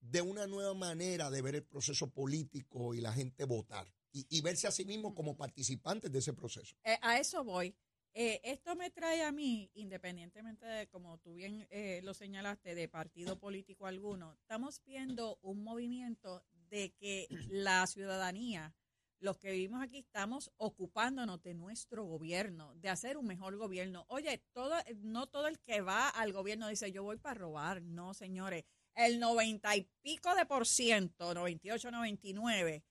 de 0.00 0.22
una 0.22 0.46
nueva 0.46 0.72
manera 0.74 1.30
de 1.30 1.42
ver 1.42 1.56
el 1.56 1.64
proceso 1.64 2.10
político 2.10 2.94
y 2.94 3.00
la 3.00 3.12
gente 3.12 3.44
votar 3.44 3.92
y, 4.12 4.26
y 4.30 4.40
verse 4.40 4.66
a 4.66 4.70
sí 4.70 4.84
mismos 4.84 5.14
como 5.14 5.36
participantes 5.36 6.10
de 6.12 6.18
ese 6.20 6.32
proceso. 6.32 6.76
Eh, 6.84 6.96
a 7.02 7.18
eso 7.18 7.42
voy. 7.44 7.74
Eh, 8.14 8.40
esto 8.44 8.76
me 8.76 8.90
trae 8.90 9.22
a 9.22 9.32
mí, 9.32 9.70
independientemente 9.72 10.66
de, 10.66 10.86
como 10.88 11.16
tú 11.18 11.34
bien 11.34 11.66
eh, 11.70 12.00
lo 12.04 12.12
señalaste, 12.12 12.74
de 12.74 12.86
partido 12.86 13.38
político 13.38 13.86
alguno, 13.86 14.34
estamos 14.34 14.82
viendo 14.84 15.38
un 15.40 15.64
movimiento 15.64 16.44
de 16.68 16.92
que 16.92 17.26
la 17.48 17.86
ciudadanía, 17.86 18.74
los 19.18 19.38
que 19.38 19.52
vivimos 19.52 19.82
aquí, 19.82 20.00
estamos 20.00 20.52
ocupándonos 20.58 21.42
de 21.42 21.54
nuestro 21.54 22.04
gobierno, 22.04 22.74
de 22.74 22.90
hacer 22.90 23.16
un 23.16 23.26
mejor 23.26 23.56
gobierno. 23.56 24.04
Oye, 24.08 24.44
todo, 24.52 24.74
no 24.96 25.28
todo 25.28 25.46
el 25.46 25.58
que 25.60 25.80
va 25.80 26.08
al 26.08 26.32
gobierno 26.32 26.68
dice 26.68 26.92
yo 26.92 27.04
voy 27.04 27.16
para 27.16 27.38
robar, 27.38 27.80
no, 27.80 28.12
señores. 28.12 28.64
El 28.94 29.20
noventa 29.20 29.74
y 29.74 29.88
pico 30.02 30.34
de 30.34 30.44
por 30.44 30.66
ciento, 30.66 31.32
98, 31.32 31.90
99, 31.90 32.84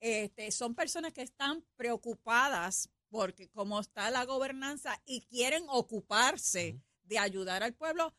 este, 0.00 0.50
son 0.50 0.74
personas 0.74 1.14
que 1.14 1.22
están 1.22 1.64
preocupadas 1.76 2.90
porque 3.08 3.48
como 3.50 3.80
está 3.80 4.10
la 4.10 4.24
gobernanza 4.24 5.00
y 5.04 5.22
quieren 5.22 5.64
ocuparse 5.68 6.80
de 7.04 7.18
ayudar 7.18 7.62
al 7.62 7.74
pueblo, 7.74 8.14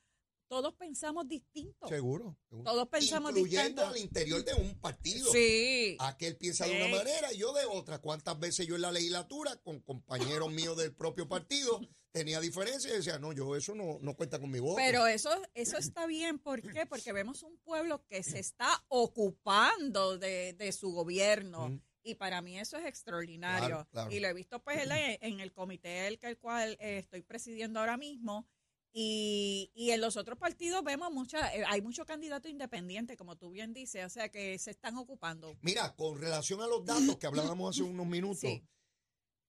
todos 0.47 0.73
pensamos 0.75 1.27
distinto. 1.27 1.87
Seguro. 1.87 2.37
seguro. 2.49 2.63
Todos 2.63 2.87
pensamos 2.87 3.31
Incluyendo 3.31 3.81
distinto. 3.81 3.87
al 3.87 3.97
interior 3.97 4.45
de 4.45 4.53
un 4.53 4.79
partido. 4.79 5.29
Sí. 5.31 5.97
Aquel 5.99 6.37
piensa 6.37 6.65
de 6.65 6.77
una 6.77 6.97
manera 6.97 7.33
y 7.33 7.37
yo 7.37 7.51
de 7.53 7.65
otra. 7.65 7.99
¿Cuántas 7.99 8.39
veces 8.39 8.65
yo 8.65 8.75
en 8.75 8.81
la 8.81 8.91
legislatura 8.91 9.57
con 9.57 9.81
compañeros 9.81 10.49
míos 10.51 10.77
del 10.77 10.93
propio 10.95 11.27
partido 11.27 11.81
tenía 12.13 12.39
diferencias 12.39 12.93
y 12.93 12.95
decía, 12.97 13.19
no, 13.19 13.33
yo 13.33 13.57
eso 13.57 13.75
no, 13.75 13.99
no 14.01 14.15
cuenta 14.15 14.39
con 14.39 14.49
mi 14.49 14.59
voto? 14.59 14.77
Pero 14.77 15.05
eso, 15.05 15.29
eso 15.53 15.77
está 15.77 16.07
bien, 16.07 16.39
¿por 16.39 16.61
qué? 16.61 16.85
Porque 16.85 17.11
vemos 17.11 17.43
un 17.43 17.57
pueblo 17.57 18.05
que 18.07 18.23
se 18.23 18.39
está 18.39 18.85
ocupando 18.87 20.17
de, 20.17 20.53
de 20.53 20.71
su 20.71 20.91
gobierno. 20.93 21.77
Y 22.07 22.15
para 22.15 22.41
mí 22.41 22.57
eso 22.57 22.77
es 22.77 22.85
extraordinario. 22.85 23.67
Claro, 23.67 23.87
claro. 23.91 24.11
Y 24.11 24.21
lo 24.21 24.29
he 24.29 24.33
visto 24.33 24.63
pues 24.63 24.79
en, 24.89 25.39
el 25.41 25.51
comité 25.51 26.07
el, 26.07 26.17
el 26.21 26.37
cual 26.37 26.77
eh, 26.79 26.99
estoy 26.99 27.21
presidiendo 27.21 27.81
ahora 27.81 27.97
mismo. 27.97 28.47
Y, 28.93 29.71
y 29.75 29.91
en 29.91 29.99
los 29.99 30.15
otros 30.15 30.39
partidos 30.39 30.83
vemos 30.85 31.11
mucha, 31.11 31.53
eh, 31.53 31.65
hay 31.67 31.81
muchos 31.81 32.05
candidatos 32.05 32.49
independientes, 32.49 33.17
como 33.17 33.35
tú 33.35 33.51
bien 33.51 33.73
dices, 33.73 34.05
o 34.05 34.09
sea 34.09 34.29
que 34.29 34.57
se 34.57 34.71
están 34.71 34.95
ocupando. 34.97 35.57
Mira, 35.61 35.93
con 35.97 36.17
relación 36.17 36.61
a 36.61 36.67
los 36.67 36.85
datos 36.85 37.17
que 37.17 37.27
hablábamos 37.27 37.75
hace 37.75 37.83
unos 37.89 38.07
minutos, 38.07 38.39
Sí. 38.39 38.65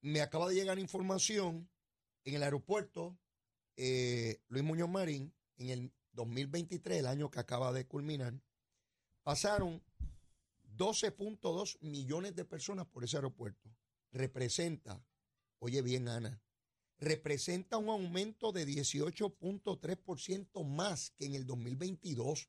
me 0.00 0.20
acaba 0.20 0.48
de 0.48 0.56
llegar 0.56 0.80
información 0.80 1.70
en 2.24 2.34
el 2.34 2.42
aeropuerto 2.42 3.16
eh, 3.76 4.42
Luis 4.48 4.64
Muñoz 4.64 4.88
Marín, 4.88 5.32
en 5.58 5.70
el 5.70 5.92
2023, 6.12 6.98
el 6.98 7.06
año 7.06 7.30
que 7.30 7.38
acaba 7.38 7.72
de 7.72 7.86
culminar, 7.86 8.34
pasaron 9.22 9.80
12.2 10.78 11.78
millones 11.80 12.35
de 12.37 12.44
personas 12.44 12.87
por 12.87 13.04
ese 13.04 13.16
aeropuerto. 13.16 13.68
Representa, 14.12 15.04
oye 15.58 15.82
bien 15.82 16.08
Ana, 16.08 16.40
representa 16.99 17.76
un 17.76 17.88
aumento 17.90 18.52
de 18.52 18.66
18.3% 18.66 20.64
más 20.64 21.11
que 21.11 21.26
en 21.26 21.35
el 21.35 21.47
2022. 21.47 22.49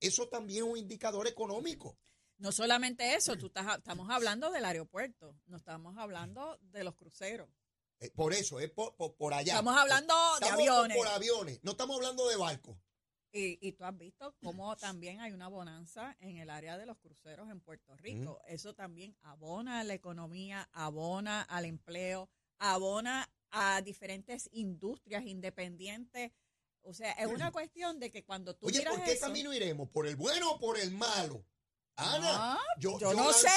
Eso 0.00 0.28
también 0.28 0.64
es 0.64 0.70
un 0.70 0.78
indicador 0.78 1.26
económico. 1.26 1.98
No 2.38 2.52
solamente 2.52 3.14
eso, 3.14 3.36
tú 3.36 3.46
estás, 3.46 3.76
estamos 3.78 4.08
hablando 4.08 4.50
del 4.50 4.64
aeropuerto, 4.64 5.36
no 5.46 5.58
estamos 5.58 5.98
hablando 5.98 6.58
de 6.62 6.84
los 6.84 6.94
cruceros. 6.96 7.50
Eh, 7.98 8.10
por 8.10 8.32
eso, 8.32 8.60
es 8.60 8.70
por, 8.70 8.96
por- 8.96 9.14
por 9.16 9.34
allá. 9.34 9.52
Estamos 9.52 9.76
hablando 9.76 10.14
de 10.40 10.46
aviones. 10.48 10.96
Por 10.96 11.06
aviones, 11.08 11.60
no 11.62 11.72
estamos 11.72 11.96
hablando 11.96 12.26
de 12.28 12.36
barcos. 12.36 12.78
Y, 13.32 13.58
y 13.66 13.72
tú 13.72 13.84
has 13.84 13.96
visto 13.96 14.34
cómo 14.42 14.74
también 14.76 15.20
hay 15.20 15.32
una 15.32 15.46
bonanza 15.48 16.16
en 16.20 16.38
el 16.38 16.50
área 16.50 16.76
de 16.76 16.86
los 16.86 16.98
cruceros 16.98 17.48
en 17.48 17.60
Puerto 17.60 17.96
Rico. 17.96 18.40
Eso 18.48 18.74
también 18.74 19.16
abona 19.22 19.80
a 19.80 19.84
la 19.84 19.94
economía, 19.94 20.68
abona 20.72 21.42
al 21.42 21.64
empleo, 21.64 22.28
abona 22.58 23.30
a 23.50 23.82
diferentes 23.82 24.48
industrias 24.52 25.24
independientes. 25.26 26.32
O 26.82 26.92
sea, 26.92 27.12
es 27.12 27.26
una 27.26 27.52
cuestión 27.52 28.00
de 28.00 28.10
que 28.10 28.24
cuando 28.24 28.54
tú 28.56 28.66
Oye, 28.66 28.78
miras 28.78 28.96
¿por 28.96 29.04
qué 29.04 29.12
eso- 29.12 29.26
camino 29.26 29.52
iremos? 29.52 29.88
¿Por 29.90 30.06
el 30.08 30.16
bueno 30.16 30.52
o 30.52 30.58
por 30.58 30.78
el 30.78 30.90
malo? 30.90 31.44
Ana, 31.96 32.54
Ah, 32.54 32.58
yo, 32.78 32.98
yo 32.98 33.12
yo 33.12 33.14
no 33.14 33.32
sé, 33.32 33.48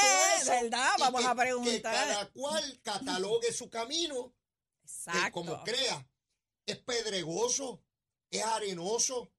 eso 0.42 0.52
¿verdad? 0.52 0.90
Vamos 1.00 1.22
que- 1.22 1.28
a 1.28 1.36
preguntar. 1.36 1.74
Que 1.74 1.82
cada 1.82 2.30
cual 2.32 2.80
catalogue 2.84 3.54
su 3.54 3.70
camino 3.70 4.34
eh, 4.36 4.80
Exacto. 4.84 5.32
como 5.32 5.64
crea. 5.64 6.06
¿Es 6.66 6.78
pedregoso? 6.80 7.82
¿Es 8.30 8.44
arenoso? 8.44 9.32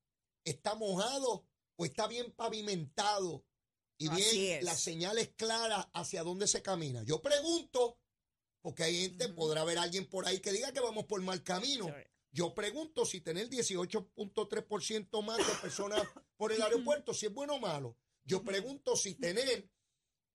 ¿Está 0.45 0.75
mojado? 0.75 1.47
¿O 1.77 1.85
está 1.85 2.07
bien 2.07 2.33
pavimentado? 2.33 3.45
Y 3.97 4.09
bien 4.09 4.65
las 4.65 4.81
señales 4.81 5.31
claras 5.37 5.87
hacia 5.93 6.23
dónde 6.23 6.47
se 6.47 6.63
camina. 6.63 7.03
Yo 7.05 7.23
pregunto, 7.23 7.99
porque 8.61 8.83
hay 8.83 8.97
gente, 8.97 9.29
podrá 9.29 9.63
haber 9.63 9.79
alguien 9.79 10.09
por 10.09 10.27
ahí 10.27 10.41
que 10.41 10.53
diga 10.53 10.73
que 10.73 10.81
vamos 10.81 11.05
por 11.05 11.21
mal 11.23 11.43
camino. 11.43 11.95
Yo 12.33 12.53
pregunto 12.55 13.07
si 13.07 13.21
tener 13.21 13.49
18.3% 13.49 15.23
más 15.23 15.39
de 15.39 15.55
personas 15.63 16.03
por 16.37 16.51
el 16.51 16.61
aeropuerto, 16.61 17.15
si 17.15 17.27
es 17.27 17.33
bueno 17.33 17.55
o 17.55 17.61
malo. 17.61 17.97
Yo 18.25 18.43
pregunto 18.43 18.97
si 18.97 19.15
tener 19.15 19.71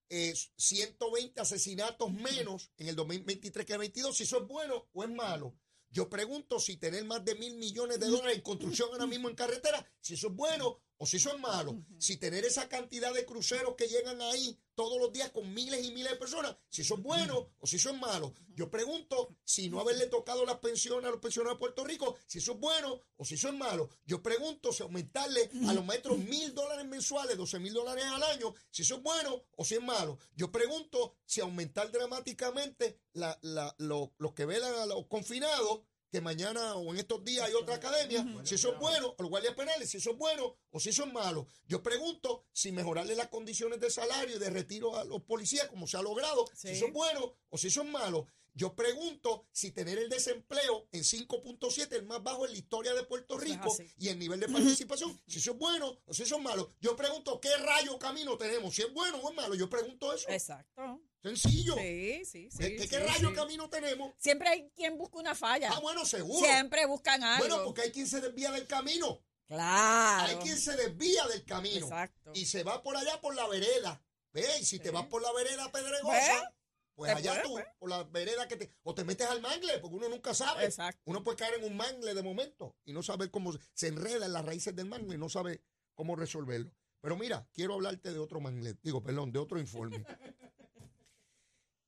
eh, 0.09 0.33
120 0.55 1.41
asesinatos 1.41 2.11
menos 2.11 2.71
en 2.77 2.87
el 2.87 2.95
2023 2.95 3.65
que 3.65 3.73
el 3.73 3.79
22, 3.79 4.15
si 4.15 4.23
eso 4.23 4.41
es 4.41 4.47
bueno 4.47 4.87
o 4.93 5.03
es 5.03 5.09
malo. 5.09 5.55
Yo 5.91 6.09
pregunto 6.09 6.59
si 6.59 6.77
tener 6.77 7.03
más 7.05 7.25
de 7.25 7.35
mil 7.35 7.55
millones 7.55 7.99
de 7.99 8.07
dólares 8.07 8.35
en 8.35 8.41
construcción 8.41 8.89
ahora 8.91 9.07
mismo 9.07 9.29
en 9.29 9.35
carretera, 9.35 9.85
si 9.99 10.13
eso 10.13 10.27
es 10.27 10.33
bueno 10.35 10.81
o 10.99 11.05
si 11.05 11.17
eso 11.17 11.33
es 11.33 11.39
malo. 11.39 11.81
Si 11.97 12.17
tener 12.17 12.45
esa 12.45 12.69
cantidad 12.69 13.13
de 13.13 13.25
cruceros 13.25 13.75
que 13.75 13.87
llegan 13.87 14.21
ahí 14.21 14.57
todos 14.75 14.97
los 14.99 15.11
días 15.11 15.29
con 15.31 15.53
miles 15.53 15.83
y 15.85 15.91
miles 15.91 16.11
de 16.13 16.17
personas, 16.17 16.55
si 16.69 16.83
eso 16.83 16.95
es 16.95 17.01
bueno 17.01 17.49
o 17.59 17.67
si 17.67 17.75
eso 17.77 17.89
es 17.89 17.97
malo. 17.97 18.33
Yo 18.55 18.69
pregunto 18.69 19.35
si 19.43 19.69
no 19.69 19.79
haberle 19.81 20.07
tocado 20.07 20.45
las 20.45 20.59
pensiones 20.59 21.05
a 21.07 21.11
los 21.11 21.19
pensionados 21.19 21.57
de 21.57 21.59
Puerto 21.59 21.83
Rico, 21.83 22.15
si 22.27 22.37
eso 22.37 22.53
es 22.53 22.59
bueno 22.59 23.01
o 23.17 23.25
si 23.25 23.33
eso 23.35 23.49
es 23.49 23.55
malo. 23.55 23.89
Yo 24.05 24.21
pregunto 24.23 24.71
si 24.71 24.83
aumentarle 24.83 25.49
a 25.67 25.73
los 25.73 25.83
maestros 25.85 26.17
mil 26.19 26.53
dólares 26.53 26.85
mensuales, 26.85 27.37
12 27.37 27.59
mil 27.59 27.73
dólares 27.73 28.05
al 28.05 28.23
año, 28.23 28.53
si 28.69 28.83
eso 28.83 28.95
es 28.97 29.01
bueno 29.03 29.43
o 29.57 29.65
si 29.65 29.75
es 29.75 29.81
malo. 29.81 30.17
Yo 30.35 30.51
pregunto 30.51 31.15
si 31.25 31.41
aumentar 31.41 31.91
dramáticamente 31.91 32.99
la- 33.13 33.37
la- 33.41 33.75
lo- 33.79 34.13
los 34.17 34.33
que 34.33 34.45
velan 34.45 34.73
a 34.75 34.85
los 34.85 35.07
confinados 35.07 35.81
que 36.11 36.21
mañana 36.21 36.75
o 36.75 36.91
en 36.91 36.99
estos 36.99 37.23
días 37.23 37.47
hay 37.47 37.53
otra 37.53 37.75
academia, 37.75 38.25
si 38.43 38.55
eso 38.55 38.73
es 38.73 38.79
bueno, 38.79 39.15
o 39.17 39.21
los 39.21 39.29
guardias 39.29 39.55
penales, 39.55 39.89
si 39.89 39.97
eso 39.97 40.11
es 40.11 40.17
bueno 40.17 40.55
o 40.71 40.79
si 40.79 40.89
eso 40.89 41.03
es 41.05 41.13
malo. 41.13 41.47
Yo 41.67 41.83
pregunto 41.83 42.45
si 42.51 42.71
mejorarle 42.71 43.15
las 43.15 43.27
condiciones 43.29 43.79
de 43.79 43.89
salario 43.89 44.35
y 44.35 44.39
de 44.39 44.49
retiro 44.49 44.95
a 44.95 45.03
los 45.03 45.21
policías, 45.21 45.67
como 45.67 45.87
se 45.87 45.97
ha 45.97 46.01
logrado, 46.01 46.45
si 46.55 46.69
eso 46.69 46.87
es 46.87 46.93
bueno 46.93 47.33
o 47.49 47.57
si 47.57 47.67
eso 47.67 47.81
es 47.83 47.89
malo. 47.89 48.27
Yo 48.55 48.75
pregunto 48.75 49.45
si 49.51 49.71
tener 49.71 49.97
el 49.99 50.09
desempleo 50.09 50.87
en 50.91 51.03
5.7, 51.03 51.93
el 51.93 52.05
más 52.05 52.21
bajo 52.21 52.45
en 52.45 52.51
la 52.51 52.57
historia 52.57 52.93
de 52.93 53.03
Puerto 53.03 53.37
Rico, 53.37 53.73
y 53.97 54.09
el 54.09 54.19
nivel 54.19 54.39
de 54.39 54.49
participación, 54.49 55.17
si 55.27 55.37
eso 55.37 55.51
es 55.51 55.57
bueno 55.57 55.99
o 56.05 56.13
si 56.13 56.23
eso 56.23 56.35
es 56.37 56.41
malo. 56.41 56.69
Yo 56.81 56.95
pregunto 56.95 57.39
qué 57.39 57.55
rayo 57.55 57.97
camino 57.99 58.37
tenemos, 58.37 58.75
si 58.75 58.81
es 58.81 58.91
bueno 58.91 59.17
o 59.19 59.29
es 59.29 59.35
malo. 59.35 59.55
Yo 59.55 59.69
pregunto 59.69 60.11
eso. 60.13 60.27
Exacto. 60.29 60.99
Sencillo. 61.21 61.75
Sí, 61.75 62.23
sí, 62.25 62.49
sí. 62.51 62.57
¿Qué, 62.57 62.75
qué- 62.77 62.83
sí, 62.83 62.89
qué 62.89 62.99
rayo 62.99 63.29
sí. 63.29 63.35
camino 63.35 63.69
tenemos? 63.69 64.13
Siempre 64.17 64.47
hay 64.49 64.69
quien 64.75 64.97
busca 64.97 65.17
una 65.17 65.35
falla. 65.35 65.71
Ah, 65.73 65.79
bueno, 65.79 66.05
seguro. 66.05 66.39
Siempre 66.45 66.85
buscan 66.85 67.23
algo. 67.23 67.47
Bueno, 67.47 67.63
porque 67.65 67.81
hay 67.81 67.91
quien 67.91 68.07
se 68.07 68.21
desvía 68.21 68.51
del 68.51 68.67
camino. 68.67 69.21
Claro. 69.47 70.27
Hay 70.27 70.35
quien 70.37 70.57
se 70.57 70.75
desvía 70.75 71.25
del 71.27 71.43
camino. 71.43 71.85
Exacto. 71.85 72.31
Y 72.35 72.45
se 72.45 72.63
va 72.63 72.81
por 72.83 72.95
allá 72.95 73.19
por 73.19 73.35
la 73.35 73.47
vereda. 73.47 74.01
¿Ve? 74.31 74.45
Y 74.61 74.65
si 74.65 74.79
te 74.79 74.91
vas 74.91 75.07
por 75.07 75.21
la 75.23 75.31
vereda 75.33 75.65
¿Ve? 75.65 75.71
pedregosa, 75.73 76.53
pues 76.93 77.11
Te 77.11 77.17
allá 77.17 77.31
puede, 77.31 77.43
tú, 77.43 77.51
pues. 77.53 77.65
por 77.79 77.89
la 77.89 78.03
vereda 78.03 78.47
que 78.47 78.55
te. 78.57 78.73
O 78.83 78.93
te 78.93 79.03
metes 79.03 79.27
al 79.27 79.41
mangle, 79.41 79.79
porque 79.79 79.95
uno 79.97 80.07
nunca 80.07 80.33
sabe. 80.35 80.65
Exacto. 80.65 81.01
Uno 81.05 81.23
puede 81.23 81.37
caer 81.37 81.55
en 81.55 81.63
un 81.63 81.75
mangle 81.75 82.13
de 82.13 82.21
momento 82.21 82.75
y 82.85 82.93
no 82.93 83.01
saber 83.01 83.31
cómo 83.31 83.51
se- 83.53 83.59
se 83.73 83.87
enreda 83.87 84.25
en 84.27 84.33
las 84.33 84.45
raíces 84.45 84.75
del 84.75 84.85
mangle 84.85 85.15
y 85.15 85.17
no 85.17 85.29
sabe 85.29 85.63
cómo 85.95 86.15
resolverlo. 86.15 86.71
Pero 87.01 87.17
mira, 87.17 87.47
quiero 87.53 87.73
hablarte 87.73 88.11
de 88.13 88.19
otro 88.19 88.39
mangle, 88.39 88.75
digo, 88.83 89.01
perdón, 89.01 89.31
de 89.31 89.39
otro 89.39 89.59
informe. 89.59 90.05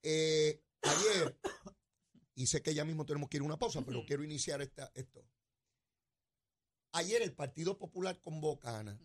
Eh, 0.04 0.62
ayer, 0.82 1.40
y 2.36 2.48
sé 2.48 2.62
que 2.62 2.74
ya 2.74 2.86
mismo 2.86 3.06
tenemos 3.06 3.30
que 3.30 3.38
ir 3.38 3.44
a 3.44 3.46
una 3.46 3.60
pausa, 3.60 3.84
pero 3.86 4.06
quiero 4.06 4.24
iniciar 4.24 4.62
esta, 4.62 4.92
esto. 4.96 5.24
Ayer 6.94 7.22
el 7.22 7.34
Partido 7.34 7.78
Popular 7.78 8.20
convoca, 8.20 8.80
Ana, 8.80 9.00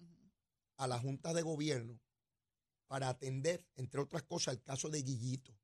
a 0.77 0.87
la 0.87 0.99
Junta 0.99 1.33
de 1.33 1.43
Gobierno 1.43 2.01
para 2.87 3.09
atender, 3.09 3.67
entre 3.75 4.01
otras 4.01 4.23
cosas, 4.23 4.55
el 4.55 4.63
caso 4.63 4.89
de 4.89 5.03
Guillito, 5.03 5.57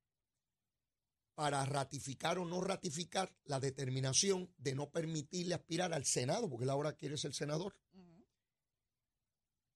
para 1.34 1.64
ratificar 1.64 2.38
o 2.38 2.44
no 2.44 2.60
ratificar 2.60 3.34
la 3.44 3.58
determinación 3.58 4.52
de 4.58 4.74
no 4.74 4.90
permitirle 4.90 5.54
aspirar 5.54 5.92
al 5.92 6.04
Senado, 6.04 6.48
porque 6.48 6.64
él 6.64 6.70
ahora 6.70 6.94
quiere 6.94 7.16
ser 7.16 7.34
senador, 7.34 7.76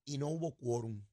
y 0.04 0.18
no 0.18 0.28
hubo 0.28 0.54
quórum. 0.56 1.04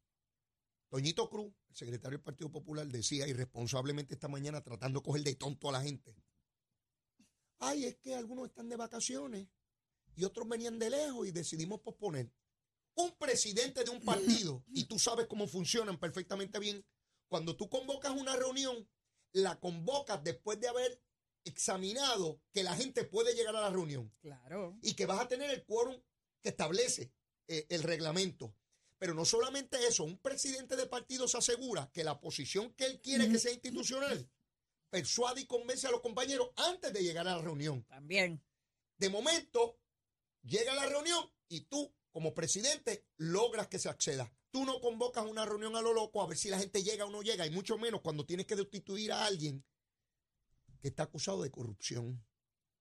Toñito 0.93 1.27
Cruz, 1.27 1.51
el 1.69 1.75
secretario 1.75 2.19
del 2.19 2.23
Partido 2.23 2.51
Popular, 2.51 2.85
decía 2.85 3.27
irresponsablemente 3.27 4.13
esta 4.13 4.27
mañana 4.27 4.61
tratando 4.63 4.99
de 4.99 5.03
coger 5.03 5.23
de 5.23 5.33
tonto 5.33 5.67
a 5.67 5.71
la 5.71 5.81
gente. 5.81 6.15
Ay, 7.57 7.85
es 7.85 7.95
que 7.95 8.13
algunos 8.13 8.49
están 8.49 8.69
de 8.69 8.75
vacaciones 8.75 9.47
y 10.15 10.23
otros 10.23 10.47
venían 10.47 10.77
de 10.77 10.91
lejos 10.91 11.27
y 11.27 11.31
decidimos 11.31 11.81
posponer. 11.81 12.31
Un 12.93 13.11
presidente 13.17 13.83
de 13.83 13.89
un 13.89 14.01
partido, 14.01 14.63
y 14.67 14.83
tú 14.83 14.99
sabes 14.99 15.25
cómo 15.25 15.47
funcionan 15.47 15.99
perfectamente 15.99 16.59
bien, 16.59 16.85
cuando 17.27 17.57
tú 17.57 17.67
convocas 17.69 18.11
una 18.11 18.35
reunión, 18.35 18.87
la 19.31 19.59
convocas 19.59 20.23
después 20.23 20.59
de 20.59 20.67
haber 20.67 21.01
examinado 21.43 22.39
que 22.51 22.61
la 22.61 22.75
gente 22.75 23.03
puede 23.03 23.33
llegar 23.33 23.55
a 23.55 23.61
la 23.61 23.71
reunión 23.71 24.13
Claro. 24.21 24.77
y 24.83 24.93
que 24.93 25.07
vas 25.07 25.21
a 25.21 25.27
tener 25.27 25.49
el 25.49 25.65
quórum 25.65 25.99
que 26.43 26.49
establece 26.49 27.11
eh, 27.47 27.65
el 27.69 27.81
reglamento. 27.81 28.55
Pero 29.03 29.15
no 29.15 29.25
solamente 29.25 29.85
eso, 29.85 30.05
un 30.05 30.17
presidente 30.17 30.77
de 30.77 30.85
partido 30.85 31.27
se 31.27 31.37
asegura 31.37 31.91
que 31.91 32.05
la 32.05 32.21
posición 32.21 32.73
que 32.73 32.85
él 32.85 33.01
quiere 33.01 33.27
que 33.27 33.37
sea 33.37 33.51
institucional 33.51 34.31
persuade 34.89 35.41
y 35.41 35.45
convence 35.45 35.85
a 35.85 35.91
los 35.91 35.99
compañeros 35.99 36.51
antes 36.55 36.93
de 36.93 37.03
llegar 37.03 37.27
a 37.27 37.35
la 37.35 37.41
reunión. 37.41 37.83
También. 37.83 38.41
De 38.97 39.09
momento, 39.09 39.77
llega 40.43 40.73
la 40.73 40.85
reunión 40.85 41.29
y 41.49 41.65
tú, 41.65 41.93
como 42.11 42.33
presidente, 42.33 43.05
logras 43.17 43.67
que 43.67 43.77
se 43.77 43.89
acceda. 43.89 44.33
Tú 44.51 44.63
no 44.63 44.79
convocas 44.79 45.25
una 45.25 45.43
reunión 45.43 45.75
a 45.75 45.81
lo 45.81 45.91
loco 45.91 46.21
a 46.21 46.27
ver 46.27 46.37
si 46.37 46.47
la 46.47 46.59
gente 46.59 46.81
llega 46.81 47.03
o 47.03 47.11
no 47.11 47.23
llega, 47.23 47.45
y 47.45 47.49
mucho 47.49 47.77
menos 47.77 47.99
cuando 47.99 48.25
tienes 48.25 48.45
que 48.45 48.55
destituir 48.55 49.11
a 49.11 49.25
alguien 49.25 49.65
que 50.79 50.87
está 50.87 51.03
acusado 51.03 51.43
de 51.43 51.51
corrupción. 51.51 52.25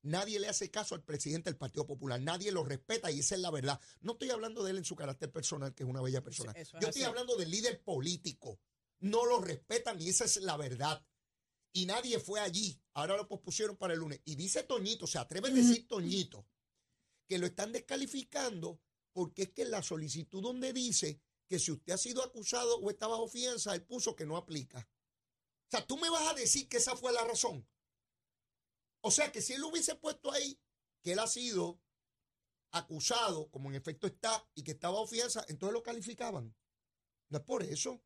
Nadie 0.02 0.40
le 0.40 0.48
hace 0.48 0.70
caso 0.70 0.96
al 0.96 1.04
presidente 1.04 1.48
del 1.48 1.56
Partido 1.56 1.86
Popular, 1.86 2.20
nadie 2.20 2.50
lo 2.50 2.64
respeta 2.64 3.10
y 3.10 3.20
esa 3.20 3.36
es 3.36 3.40
la 3.40 3.50
verdad. 3.52 3.80
No 4.00 4.12
estoy 4.12 4.30
hablando 4.30 4.64
de 4.64 4.72
él 4.72 4.78
en 4.78 4.84
su 4.84 4.96
carácter 4.96 5.30
personal, 5.30 5.74
que 5.74 5.84
es 5.84 5.88
una 5.88 6.02
bella 6.02 6.22
persona. 6.22 6.52
Es 6.52 6.72
Yo 6.72 6.78
estoy 6.78 7.02
así. 7.02 7.04
hablando 7.04 7.36
del 7.36 7.50
líder 7.50 7.82
político. 7.82 8.58
No 8.98 9.24
lo 9.24 9.40
respetan 9.40 10.00
y 10.00 10.08
esa 10.08 10.24
es 10.24 10.36
la 10.38 10.56
verdad. 10.56 11.04
Y 11.72 11.86
nadie 11.86 12.18
fue 12.18 12.40
allí. 12.40 12.80
Ahora 12.94 13.16
lo 13.16 13.28
pospusieron 13.28 13.76
para 13.76 13.94
el 13.94 14.00
lunes. 14.00 14.20
Y 14.24 14.34
dice 14.34 14.64
Toñito, 14.64 15.06
se 15.06 15.18
atreve 15.18 15.48
a 15.48 15.52
decir 15.52 15.86
Toñito, 15.86 16.46
que 17.28 17.38
lo 17.38 17.46
están 17.46 17.72
descalificando 17.72 18.80
porque 19.12 19.42
es 19.42 19.50
que 19.50 19.62
en 19.62 19.70
la 19.70 19.82
solicitud 19.82 20.42
donde 20.42 20.72
dice 20.72 21.20
que 21.48 21.58
si 21.58 21.70
usted 21.70 21.92
ha 21.92 21.98
sido 21.98 22.22
acusado 22.24 22.78
o 22.78 22.90
está 22.90 23.06
bajo 23.06 23.28
fianza, 23.28 23.74
él 23.74 23.82
puso 23.82 24.16
que 24.16 24.26
no 24.26 24.36
aplica. 24.36 24.80
O 24.80 25.70
sea, 25.70 25.86
tú 25.86 25.96
me 25.96 26.10
vas 26.10 26.28
a 26.28 26.34
decir 26.34 26.68
que 26.68 26.78
esa 26.78 26.96
fue 26.96 27.12
la 27.12 27.24
razón. 27.24 27.66
O 29.02 29.10
sea, 29.10 29.30
que 29.30 29.42
si 29.42 29.52
él 29.52 29.64
hubiese 29.64 29.94
puesto 29.96 30.32
ahí 30.32 30.58
que 31.02 31.12
él 31.12 31.18
ha 31.18 31.26
sido 31.26 31.80
acusado, 32.70 33.50
como 33.50 33.68
en 33.68 33.76
efecto 33.76 34.06
está, 34.06 34.48
y 34.54 34.62
que 34.62 34.72
está 34.72 34.88
bajo 34.88 35.06
fianza, 35.06 35.44
entonces 35.48 35.74
lo 35.74 35.82
calificaban. 35.82 36.54
No 37.28 37.38
es 37.38 37.44
por 37.44 37.62
eso. 37.62 38.02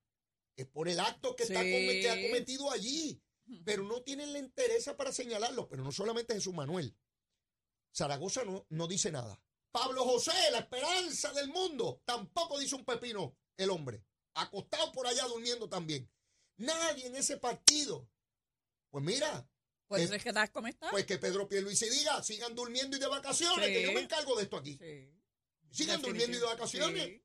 Es 0.56 0.66
por 0.66 0.88
el 0.88 0.98
acto 0.98 1.36
que, 1.36 1.44
está 1.44 1.62
Sí. 1.62 1.70
que 2.00 2.10
ha 2.10 2.22
cometido 2.22 2.70
allí. 2.70 3.22
Pero 3.64 3.84
no 3.84 4.02
tienen 4.02 4.32
la 4.32 4.38
interés 4.40 4.88
para 4.96 5.12
señalarlo. 5.12 5.68
Pero 5.68 5.84
no 5.84 5.92
solamente 5.92 6.34
Jesús 6.34 6.54
Manuel. 6.54 6.96
Zaragoza 7.94 8.44
no, 8.44 8.66
no 8.70 8.88
dice 8.88 9.12
nada. 9.12 9.40
Pablo 9.70 10.04
José, 10.04 10.32
la 10.50 10.60
esperanza 10.60 11.32
del 11.32 11.48
mundo, 11.48 12.00
tampoco 12.04 12.58
dice 12.58 12.74
un 12.74 12.84
pepino 12.84 13.36
el 13.56 13.70
hombre. 13.70 14.04
Acostado 14.34 14.90
por 14.92 15.06
allá 15.06 15.24
durmiendo 15.26 15.68
también. 15.68 16.10
Nadie 16.56 17.06
en 17.06 17.16
ese 17.16 17.36
partido. 17.36 18.08
Pues 18.90 19.04
mira, 19.04 19.48
Por 19.86 20.00
eso 20.00 20.14
es 20.14 20.22
que 20.22 20.30
estás 20.30 20.50
como 20.50 20.66
estás. 20.66 20.90
Pues 20.90 21.04
que 21.04 21.18
Pedro 21.18 21.48
Pierluisi 21.48 21.88
diga, 21.88 22.22
sigan 22.22 22.54
durmiendo 22.54 22.96
y 22.96 23.00
de 23.00 23.06
vacaciones, 23.06 23.66
que 23.68 23.82
yo 23.82 23.92
me 23.92 24.00
encargo 24.00 24.36
de 24.36 24.42
esto 24.42 24.56
aquí. 24.56 24.76
Sí. 24.78 25.12
Sigan 25.70 26.02
durmiendo 26.02 26.36
y 26.36 26.40
de 26.40 26.46
vacaciones. 26.46 27.04
Sí. 27.04 27.22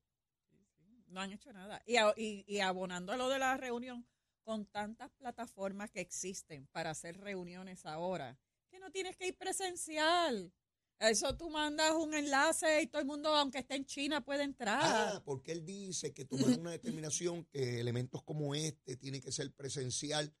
No 1.08 1.20
han 1.20 1.32
hecho 1.32 1.52
nada. 1.52 1.82
Y, 1.86 1.96
y, 2.16 2.44
y 2.46 2.60
abonando 2.60 3.12
a 3.12 3.16
lo 3.16 3.28
de 3.28 3.38
la 3.38 3.56
reunión, 3.56 4.06
con 4.42 4.66
tantas 4.66 5.10
plataformas 5.12 5.90
que 5.90 6.00
existen 6.00 6.66
para 6.68 6.90
hacer 6.90 7.18
reuniones 7.18 7.84
ahora, 7.84 8.38
que 8.70 8.78
no 8.78 8.90
tienes 8.90 9.16
que 9.16 9.28
ir 9.28 9.36
presencial. 9.36 10.52
Eso 10.98 11.36
tú 11.36 11.50
mandas 11.50 11.92
un 11.92 12.14
enlace 12.14 12.80
y 12.80 12.86
todo 12.86 13.00
el 13.00 13.08
mundo, 13.08 13.34
aunque 13.34 13.58
esté 13.58 13.74
en 13.74 13.84
China, 13.84 14.24
puede 14.24 14.44
entrar. 14.44 14.80
Ah, 14.84 15.22
porque 15.24 15.50
él 15.50 15.64
dice 15.64 16.12
que 16.14 16.24
tomaron 16.24 16.60
una 16.60 16.70
determinación 16.70 17.44
que 17.46 17.80
elementos 17.80 18.22
como 18.22 18.54
este 18.54 18.96
tiene 18.96 19.20
que 19.20 19.32
ser 19.32 19.52
presencial. 19.52 20.32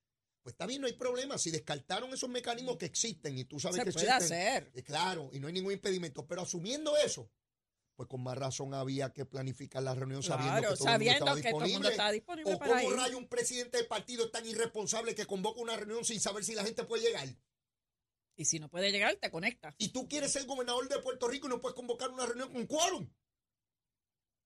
Pues 0.42 0.54
está 0.54 0.66
bien, 0.66 0.80
no 0.80 0.86
hay 0.88 0.94
problema. 0.94 1.38
Si 1.38 1.50
descartaron 1.50 2.12
esos 2.12 2.28
mecanismos 2.28 2.76
que 2.76 2.86
existen 2.86 3.38
y 3.38 3.44
tú 3.44 3.60
sabes 3.60 3.76
Se 3.78 3.84
que 3.84 3.92
puede 3.92 4.06
existen, 4.10 4.38
hacer. 4.40 4.72
eh, 4.74 4.82
claro, 4.82 5.30
y 5.32 5.38
no 5.38 5.46
hay 5.46 5.52
ningún 5.52 5.72
impedimento. 5.72 6.26
Pero 6.26 6.42
asumiendo 6.42 6.96
eso, 6.96 7.30
pues 7.94 8.08
con 8.08 8.22
más 8.22 8.36
razón 8.36 8.74
había 8.74 9.12
que 9.12 9.24
planificar 9.24 9.82
la 9.84 9.94
reunión 9.94 10.22
sabiendo 10.22 10.60
que 10.70 10.74
todo 10.74 10.74
el 10.74 10.78
mundo 10.78 10.90
sabiendo 10.90 11.18
estaba 11.26 11.40
que 11.40 11.50
todo 11.50 11.64
el 11.64 11.70
mundo 11.72 11.88
disponible. 11.88 11.90
está 11.90 12.10
disponible 12.10 12.54
¿O 12.54 12.58
para 12.58 12.70
cómo 12.80 12.90
ir. 12.90 12.96
rayo 12.96 13.18
un 13.18 13.28
presidente 13.28 13.76
del 13.76 13.86
partido 13.86 14.24
es 14.24 14.32
tan 14.32 14.44
irresponsable 14.46 15.14
que 15.14 15.26
convoca 15.26 15.60
una 15.60 15.76
reunión 15.76 16.04
sin 16.04 16.20
saber 16.20 16.42
si 16.44 16.54
la 16.56 16.64
gente 16.64 16.82
puede 16.84 17.04
llegar? 17.04 17.28
Y 18.34 18.44
si 18.46 18.58
no 18.58 18.68
puede 18.68 18.90
llegar, 18.90 19.14
te 19.16 19.30
conectas. 19.30 19.74
Y 19.78 19.90
tú 19.90 20.08
quieres 20.08 20.32
ser 20.32 20.46
gobernador 20.46 20.88
de 20.88 20.98
Puerto 20.98 21.28
Rico 21.28 21.46
y 21.46 21.50
no 21.50 21.60
puedes 21.60 21.76
convocar 21.76 22.10
una 22.10 22.26
reunión 22.26 22.50
con 22.52 22.66
quórum. 22.66 23.08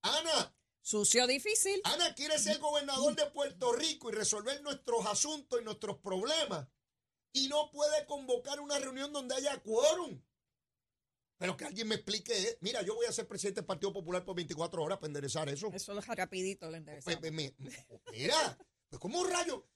Ana, 0.02 0.54
Sucio 0.90 1.26
difícil. 1.26 1.80
Ana 1.82 2.14
quiere 2.14 2.38
ser 2.38 2.60
gobernador 2.60 3.16
de 3.16 3.26
Puerto 3.26 3.72
Rico 3.72 4.08
y 4.08 4.12
resolver 4.12 4.62
nuestros 4.62 5.04
asuntos 5.06 5.60
y 5.60 5.64
nuestros 5.64 5.96
problemas. 5.98 6.68
Y 7.32 7.48
no 7.48 7.72
puede 7.72 8.06
convocar 8.06 8.60
una 8.60 8.78
reunión 8.78 9.12
donde 9.12 9.34
haya 9.34 9.60
quórum. 9.64 10.22
Pero 11.38 11.56
que 11.56 11.64
alguien 11.64 11.88
me 11.88 11.96
explique. 11.96 12.32
eh, 12.40 12.58
Mira, 12.60 12.82
yo 12.82 12.94
voy 12.94 13.06
a 13.06 13.10
ser 13.12 13.26
presidente 13.26 13.62
del 13.62 13.66
Partido 13.66 13.92
Popular 13.92 14.24
por 14.24 14.36
24 14.36 14.80
horas 14.80 14.98
para 14.98 15.08
enderezar 15.08 15.48
eso. 15.48 15.70
Eso 15.72 15.98
es 15.98 16.06
rapidito 16.06 16.70
le 16.70 16.76
enderezamos. 16.78 17.18
Pues, 17.18 17.32
me- 17.32 17.52
me- 17.58 17.74
mira, 18.12 18.56
pues 18.88 19.00
como 19.00 19.24
rayo. 19.24 19.66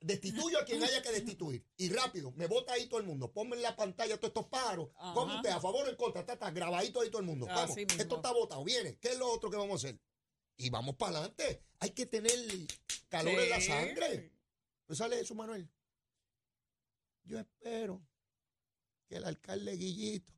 Destituyo 0.00 0.58
a 0.58 0.64
quien 0.64 0.82
haya 0.82 1.02
que 1.02 1.10
destituir. 1.12 1.66
Y 1.76 1.90
rápido, 1.90 2.32
me 2.32 2.46
vota 2.46 2.72
ahí 2.72 2.86
todo 2.86 3.00
el 3.00 3.06
mundo. 3.06 3.30
Ponme 3.30 3.56
en 3.56 3.62
la 3.62 3.76
pantalla 3.76 4.16
todos 4.16 4.28
estos 4.30 4.46
pájaros. 4.46 4.88
Ajá. 4.96 5.12
¿Cómo 5.12 5.36
usted? 5.36 5.50
¿A 5.50 5.60
favor 5.60 5.86
o 5.86 5.90
en 5.90 5.96
contra? 5.96 6.20
Está, 6.22 6.32
está 6.32 6.50
grabadito 6.50 7.02
ahí 7.02 7.10
todo 7.10 7.20
el 7.20 7.26
mundo. 7.26 7.44
Vamos, 7.46 7.76
esto 7.76 8.16
está 8.16 8.32
votado. 8.32 8.64
Viene. 8.64 8.96
¿Qué 8.98 9.08
es 9.10 9.18
lo 9.18 9.30
otro 9.30 9.50
que 9.50 9.56
vamos 9.58 9.84
a 9.84 9.88
hacer? 9.88 10.00
Y 10.56 10.70
vamos 10.70 10.96
para 10.96 11.18
adelante. 11.18 11.62
Hay 11.80 11.90
que 11.90 12.06
tener 12.06 12.32
calor 13.08 13.38
en 13.38 13.50
la 13.50 13.60
Sí. 13.60 13.66
sangre. 13.68 14.32
Pues 14.86 14.98
sale 14.98 15.20
eso, 15.20 15.34
Manuel. 15.34 15.68
Yo 17.24 17.38
espero 17.38 18.00
que 19.08 19.16
el 19.16 19.24
alcalde 19.24 19.72
Guillito 19.76 20.32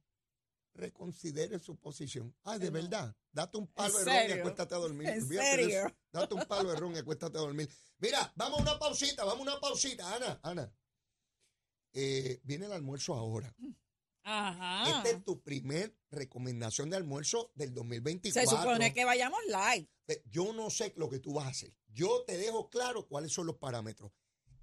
reconsidere 0.74 1.58
su 1.58 1.76
posición. 1.76 2.34
Ay, 2.44 2.58
de 2.58 2.66
No. 2.66 2.72
verdad. 2.72 3.16
Date 3.32 3.58
un 3.58 3.66
palo 3.68 3.94
de 3.98 4.00
¿En 4.00 4.06
ron 4.06 4.28
y 4.36 4.40
acuéstate 4.40 4.74
a 4.74 4.78
dormir. 4.78 5.08
¿En 5.08 5.28
serio? 5.28 5.96
Date 6.12 6.34
un 6.34 6.44
palo 6.46 6.70
de 6.70 6.76
ron 6.76 6.94
y 6.94 6.98
acuéstate 6.98 7.36
a 7.36 7.40
dormir. 7.40 7.68
Mira, 7.98 8.32
vamos 8.36 8.60
a 8.60 8.62
una 8.62 8.78
pausita, 8.78 9.24
vamos 9.24 9.46
a 9.46 9.50
una 9.52 9.60
pausita. 9.60 10.14
Ana, 10.14 10.40
Ana. 10.42 10.72
eh, 11.92 12.40
viene 12.44 12.66
el 12.66 12.72
almuerzo 12.72 13.14
ahora. 13.14 13.54
Ajá. 14.30 14.98
Esta 14.98 15.10
es 15.10 15.24
tu 15.24 15.42
primer 15.42 15.96
recomendación 16.10 16.90
de 16.90 16.96
almuerzo 16.96 17.50
del 17.54 17.72
2024. 17.72 18.50
Se 18.50 18.56
supone 18.56 18.92
que 18.92 19.06
vayamos 19.06 19.40
live. 19.46 19.88
Yo 20.26 20.52
no 20.52 20.68
sé 20.68 20.92
lo 20.96 21.08
que 21.08 21.18
tú 21.18 21.32
vas 21.34 21.46
a 21.46 21.50
hacer. 21.50 21.74
Yo 21.88 22.24
te 22.26 22.36
dejo 22.36 22.68
claro 22.68 23.06
cuáles 23.08 23.32
son 23.32 23.46
los 23.46 23.56
parámetros. 23.56 24.12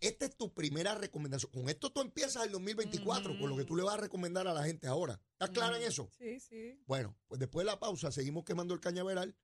Esta 0.01 0.25
es 0.25 0.35
tu 0.37 0.53
primera 0.53 0.93
recomendación. 0.93 1.51
Con 1.51 1.67
esto 1.69 1.91
tú 1.91 2.01
empiezas 2.01 2.45
el 2.45 2.51
2024, 2.51 3.39
con 3.39 3.49
lo 3.49 3.57
que 3.57 3.63
tú 3.63 3.75
le 3.75 3.83
vas 3.83 3.95
a 3.95 4.01
recomendar 4.01 4.47
a 4.47 4.53
la 4.53 4.63
gente 4.63 4.87
ahora. 4.87 5.19
¿Estás 5.31 5.49
clara 5.49 5.77
en 5.77 5.83
eso? 5.83 6.09
Sí, 6.17 6.39
sí. 6.39 6.79
Bueno, 6.85 7.17
pues 7.27 7.39
después 7.39 7.65
de 7.65 7.71
la 7.71 7.79
pausa 7.79 8.11
seguimos 8.11 8.43
quemando 8.43 8.73
el 8.73 8.79
cañaveral 8.79 9.35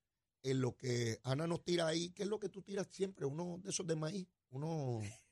en 0.44 0.62
lo 0.62 0.76
que 0.76 1.20
Ana 1.24 1.48
nos 1.48 1.64
tira 1.64 1.88
ahí. 1.88 2.12
¿Qué 2.12 2.24
es 2.24 2.30
lo 2.30 2.40
que 2.40 2.50
tú 2.50 2.62
tiras 2.62 2.88
siempre? 2.92 3.26
Uno 3.26 3.60
de 3.64 3.72
esos 3.72 3.88
de 3.88 3.96
maíz, 3.96 4.28
uno 4.50 5.00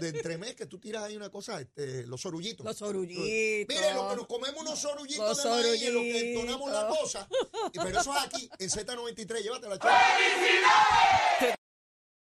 de 0.00 0.08
entremés 0.08 0.54
que 0.54 0.66
tú 0.66 0.78
tiras 0.78 1.02
ahí 1.04 1.16
una 1.16 1.30
cosa, 1.30 1.60
este, 1.60 2.06
los 2.06 2.20
sorullitos. 2.20 2.64
Los 2.66 2.82
orullitos. 2.82 3.24
Mire, 3.24 3.94
lo 3.94 4.08
que 4.10 4.16
nos 4.16 4.26
comemos 4.26 4.60
unos 4.60 4.78
sorullitos 4.78 5.26
Los 5.28 5.42
de 5.42 5.50
maíz 5.50 5.82
en 5.82 5.94
lo 5.94 6.00
que 6.00 6.12
sorullitos. 6.12 6.22
entonamos 6.42 6.70
la 6.70 6.88
cosa. 6.88 7.28
Y- 7.72 7.78
Pero 7.78 8.00
eso 8.00 8.12
es 8.16 8.22
aquí, 8.24 8.50
en 8.58 8.70
Z93, 8.70 9.42
llévatela, 9.42 9.78
chaval. 11.40 11.56